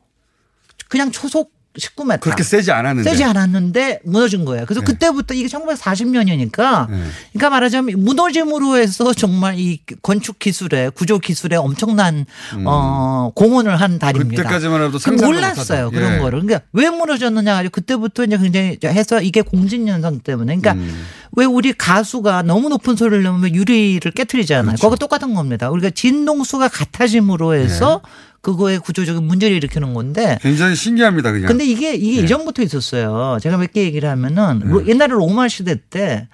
그냥 0.88 1.12
초속 1.12 1.51
19m 1.78 2.20
그렇게 2.20 2.43
세지 2.43 2.72
않았는데. 2.72 3.09
세지 3.09 3.24
않았는데 3.24 4.01
무너진 4.03 4.43
거예요. 4.43 4.65
그래서 4.65 4.82
네. 4.82 4.86
그때부터 4.86 5.34
이게 5.34 5.47
1940년이니까 5.47 6.89
네. 6.89 7.03
그러니까 7.34 7.49
말하자면 7.51 8.03
무너짐으로 8.03 8.78
해서 8.78 9.13
정말 9.13 9.59
이 9.59 9.80
건축 10.01 10.39
기술에 10.39 10.89
구조 10.89 11.20
기술에 11.20 11.55
엄청난 11.57 12.26
어 12.65 13.32
공헌을 13.36 13.80
한 13.80 13.99
다리입니다. 13.99 14.41
음. 14.41 14.43
그때까지만 14.43 14.82
해도 14.82 14.93
그 14.93 14.99
상상도 14.99 15.32
몰랐어요. 15.32 15.91
그런 15.91 16.15
예. 16.15 16.17
거를. 16.20 16.41
그러니까 16.41 16.65
왜 16.74 16.89
무너졌느냐 16.89 17.53
가지고 17.53 17.72
그때부터 17.72 18.24
이제 18.26 18.38
굉장히 18.38 18.78
해서 18.84 19.22
이게 19.22 19.41
공진 19.41 19.88
현상 19.88 20.20
때문에. 20.20 20.57
그러니까 20.57 20.74
음. 20.74 21.05
왜 21.34 21.45
우리 21.45 21.74
가수가 21.74 22.41
너무 22.43 22.70
높은 22.70 22.95
소리를 22.95 23.22
내면 23.22 23.53
유리를 23.53 24.11
깨뜨리잖아요. 24.11 24.65
그렇죠. 24.65 24.82
그거 24.88 24.95
똑같은 24.95 25.36
겁니다. 25.36 25.70
우리가 25.70 25.91
진동수가 25.91 26.67
같아짐으로 26.70 27.53
해서 27.53 28.01
네. 28.03 28.09
그거의 28.41 28.79
구조적인 28.79 29.23
문제를 29.23 29.55
일으키는 29.57 29.93
건데 29.93 30.37
굉장히 30.41 30.75
신기합니다, 30.75 31.31
그냥. 31.31 31.47
근데 31.47 31.65
이게 31.65 31.93
이게 31.93 32.17
네. 32.21 32.23
이전부터 32.25 32.61
있었어요. 32.63 33.37
제가 33.41 33.57
몇 33.57 33.71
개 33.73 33.83
얘기를 33.83 34.07
하면은 34.09 34.61
로- 34.63 34.87
옛날에 34.87 35.11
로마 35.13 35.47
시대 35.47 35.75
때 35.89 36.27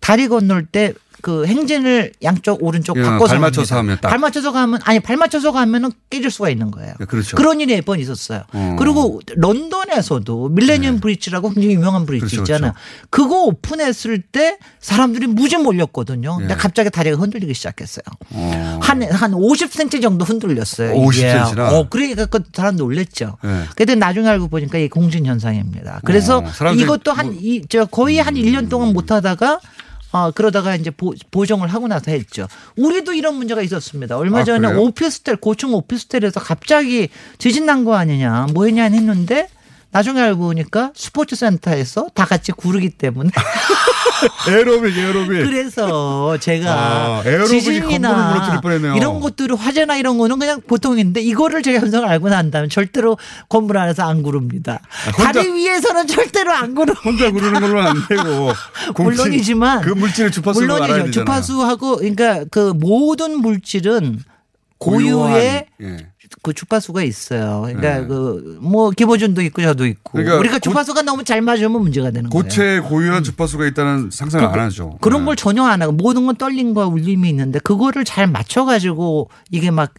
다리 0.00 0.28
건널 0.28 0.64
때 0.66 0.94
그 1.22 1.46
행진을 1.46 2.12
양쪽 2.24 2.62
오른쪽 2.62 2.98
예, 2.98 3.02
바꿔서 3.02 3.34
발 3.34 3.40
맞춰서 3.40 3.76
갑니다. 3.76 3.78
하면 3.78 3.98
딱. 4.02 4.08
발 4.10 4.18
맞춰서 4.18 4.52
가면 4.52 4.80
아니 4.84 4.98
발 5.00 5.16
맞춰서 5.16 5.52
가면은 5.52 5.90
깨질 6.10 6.30
수가 6.30 6.50
있는 6.50 6.70
거예요. 6.72 6.94
네, 6.98 7.04
그렇죠. 7.06 7.36
그런 7.36 7.60
일이 7.60 7.74
몇 7.76 7.84
번 7.84 8.00
있었어요. 8.00 8.42
어. 8.52 8.76
그리고 8.78 9.20
런던에서도 9.36 10.48
밀레니엄 10.50 11.00
브릿지라고 11.00 11.50
굉장히 11.50 11.74
유명한 11.76 12.06
브릿지 12.06 12.36
그렇죠, 12.36 12.42
있잖아요. 12.52 12.72
그거 13.10 13.42
오픈했을 13.44 14.20
때 14.22 14.58
사람들이 14.80 15.26
무지 15.28 15.56
몰렸거든요. 15.56 16.36
근데 16.38 16.54
예. 16.54 16.56
갑자기 16.56 16.90
다리가 16.90 17.16
흔들리기 17.18 17.54
시작했어요. 17.54 18.02
어. 18.30 18.78
한, 18.82 19.02
한 19.02 19.32
50cm 19.32 20.02
정도 20.02 20.24
흔들렸어요. 20.24 20.92
50cm 20.94 21.54
나? 21.54 21.70
어, 21.78 21.86
그러니까 21.88 22.26
그 22.26 22.40
사람 22.52 22.76
놀랬죠. 22.76 23.36
네. 23.44 23.62
근데 23.76 23.94
나중에 23.94 24.28
알고 24.28 24.48
보니까 24.48 24.78
이게 24.78 24.88
공진 24.88 25.24
현상입니다. 25.26 26.00
그래서 26.04 26.38
어, 26.38 26.72
이것도 26.74 27.12
한, 27.12 27.26
뭐- 27.26 27.36
이, 27.40 27.62
저 27.68 27.84
거의 27.84 28.18
한 28.18 28.34
1년 28.34 28.68
동안 28.68 28.92
못 28.92 29.10
하다가 29.12 29.60
어, 30.12 30.30
그러다가 30.30 30.76
이제 30.76 30.90
보, 30.90 31.14
보정을 31.30 31.68
하고 31.68 31.88
나서 31.88 32.10
했죠. 32.10 32.46
우리도 32.76 33.14
이런 33.14 33.34
문제가 33.36 33.62
있었습니다. 33.62 34.16
얼마 34.16 34.40
아, 34.40 34.44
전에 34.44 34.68
그래요? 34.68 34.82
오피스텔, 34.82 35.36
고층 35.36 35.74
오피스텔에서 35.74 36.40
갑자기 36.40 37.08
지진 37.38 37.66
난 37.66 37.84
거 37.84 37.94
아니냐, 37.96 38.48
뭐 38.52 38.66
했냐 38.66 38.84
했는데 38.84 39.48
나중에 39.90 40.20
알고 40.20 40.40
보니까 40.44 40.92
스포츠 40.94 41.34
센터에서 41.36 42.08
다 42.14 42.24
같이 42.24 42.52
구르기 42.52 42.90
때문에 42.90 43.30
에어로빅, 44.48 44.96
에어로빅. 44.96 45.28
그래서 45.44 46.36
제가 46.38 46.72
아, 46.72 47.22
지진이나. 47.46 48.60
이런 48.96 49.20
것들을 49.20 49.56
화재나 49.56 49.96
이런 49.96 50.18
거는 50.18 50.38
그냥 50.38 50.60
보통인데 50.66 51.20
이거를 51.20 51.62
제가 51.62 51.80
현상을 51.80 52.08
알고 52.08 52.28
난 52.28 52.50
다음에 52.50 52.68
절대로 52.68 53.18
건물 53.48 53.78
안에서 53.78 54.02
안 54.04 54.22
구릅니다. 54.22 54.80
아, 55.18 55.32
다리 55.32 55.50
위에서는 55.52 56.06
절대로 56.06 56.52
안 56.52 56.74
구릅니다. 56.74 57.00
혼자 57.04 57.30
구르는 57.30 57.60
걸로는 57.60 57.86
안 57.86 57.96
되고. 58.08 58.52
물론이지만 59.02 59.80
그 59.82 59.90
물질의 59.90 60.30
주파수를 60.30 60.70
알아야 60.72 60.88
물론이죠. 60.88 61.20
주파수하고 61.20 61.96
그러니까 61.96 62.44
그 62.50 62.72
모든 62.74 63.40
물질은 63.40 64.20
고유의 64.82 65.66
예. 65.82 65.96
그 66.42 66.52
주파수가 66.52 67.02
있어요. 67.02 67.62
그러니까 67.66 68.00
네. 68.00 68.06
그뭐 68.06 68.90
기보준도 68.90 69.42
있고 69.42 69.62
저도 69.62 69.86
있고 69.86 70.12
그러니까 70.12 70.38
우리가 70.38 70.54
고- 70.54 70.60
주파수가 70.60 71.02
너무 71.02 71.24
잘 71.24 71.40
맞으면 71.40 71.80
문제가 71.82 72.10
되는 72.10 72.30
거예요. 72.30 72.42
고체에 72.42 72.80
고유한 72.80 73.22
주파수가 73.22 73.66
있다는 73.66 74.10
상상을 74.10 74.44
안 74.46 74.58
하죠. 74.60 74.98
그런 75.00 75.20
네. 75.22 75.26
걸 75.26 75.36
전혀 75.36 75.64
안 75.64 75.82
하고 75.82 75.92
모든 75.92 76.26
건 76.26 76.36
떨림과 76.36 76.86
울림이 76.86 77.28
있는데 77.28 77.58
그거를 77.60 78.04
잘 78.04 78.26
맞춰가지고 78.26 79.28
이게 79.50 79.70
막 79.70 79.92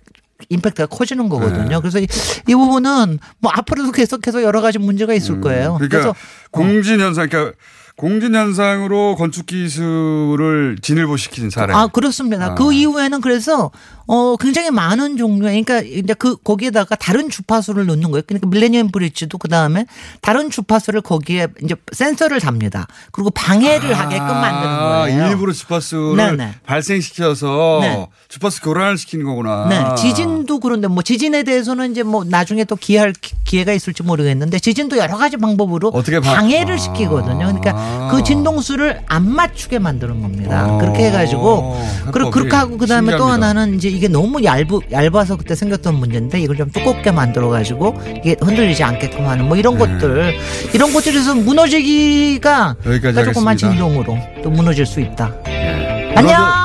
임팩트가 0.50 0.88
커지는 0.88 1.30
거거든요. 1.30 1.70
네. 1.70 1.80
그래서 1.80 2.00
이, 2.00 2.08
이 2.48 2.54
부분은 2.56 3.20
뭐 3.40 3.52
앞으로도 3.54 3.92
계속해서 3.92 4.44
여러 4.44 4.62
가지 4.62 4.80
문제가 4.80 5.14
있을 5.14 5.40
거예요. 5.40 5.76
그러니까 5.76 5.88
그래서 5.98 6.16
공진 6.52 7.00
현상, 7.00 7.30
그러니까 7.30 7.56
공진 7.96 8.34
현상으로 8.34 9.16
건축 9.16 9.46
기술을 9.46 10.78
진일보시킨 10.82 11.50
사례. 11.52 11.74
아 11.74 11.88
그렇습니다. 11.88 12.48
아. 12.48 12.56
그 12.56 12.74
이후에는 12.74 13.22
그래서 13.22 13.70
어 14.08 14.36
굉장히 14.36 14.72
많은 14.72 15.16
종류의 15.16 15.64
그러니까 15.64 15.80
이제 15.88 16.14
그 16.16 16.36
거기에다가 16.36 16.96
다른 16.96 17.30
주파수를 17.30 17.86
넣는 17.86 18.10
거예요. 18.12 18.24
그러니까 18.28 18.48
밀레니엄 18.48 18.89
브릿지도 18.91 19.38
그 19.38 19.48
다음에 19.48 19.86
다른 20.22 20.50
주파수를 20.50 21.02
거기에 21.02 21.48
이제 21.64 21.76
센서를 21.91 22.41
답니다. 22.41 22.88
그리고 23.12 23.30
방해를 23.30 23.94
하게끔 23.94 24.26
만드는 24.28 24.78
거예요. 24.78 25.24
아, 25.24 25.30
일부러 25.30 25.54
주파수를 25.54 26.18
네네. 26.18 26.56
발생시켜서 26.66 27.78
네. 27.82 28.08
주파수 28.28 28.62
교란을 28.62 28.98
시키는 28.98 29.24
거구나. 29.26 29.68
네, 29.70 29.96
지진도 30.02 30.60
그런데 30.60 30.88
뭐 30.88 31.04
지진에 31.04 31.44
대해서는 31.44 31.91
이제 31.91 32.02
뭐 32.04 32.24
나중에 32.26 32.64
또 32.66 32.76
기할 32.76 33.14
기- 33.14 33.36
기회가 33.46 33.72
있을지 33.72 34.02
모르겠는데 34.04 34.58
지진도 34.60 34.98
여러 34.98 35.16
가지 35.16 35.38
방법으로 35.38 35.89
어떻게 35.94 36.20
방- 36.20 36.36
방해를 36.36 36.74
아. 36.74 36.78
시키거든요. 36.78 37.38
그러니까 37.38 37.83
그 38.12 38.24
진동수를 38.24 39.02
안 39.08 39.30
맞추게 39.30 39.80
만드는 39.80 40.22
겁니다. 40.22 40.68
아. 40.70 40.78
그렇게 40.78 41.08
해가지고 41.08 41.78
그리고 42.12 42.32
그렇게 42.32 42.56
하고 42.56 42.78
그 42.78 42.86
다음에 42.88 43.18
또. 43.18 43.24
하나는 43.26 43.76
이제 43.76 43.90
이게 43.90 44.08
너무 44.08 44.44
얇고 44.44 44.84
얇아서 44.92 45.38
그때 45.38 45.56
생겼던 45.56 45.96
문제인데 45.96 46.40
이걸 46.42 46.58
좀 46.58 46.70
두껍게 46.70 47.12
만들어 47.12 47.50
가지고 47.50 48.00
이게 48.18 48.36
흔들리지 48.40 48.84
않게끔 48.84 49.26
하는 49.26 49.48
뭐 49.48 49.58
이런 49.58 49.78
것들 49.78 50.38
이런 50.74 50.94
것들에서 50.94 51.36
무너지기가 51.36 52.76
네. 52.84 53.02
조그만 53.02 53.18
하겠습니다. 53.18 53.56
진동으로 53.56 54.18
또 54.44 54.50
무너질 54.50 54.86
수 54.86 55.00
있다. 55.00 55.34
네. 55.46 56.14
안녕. 56.16 56.62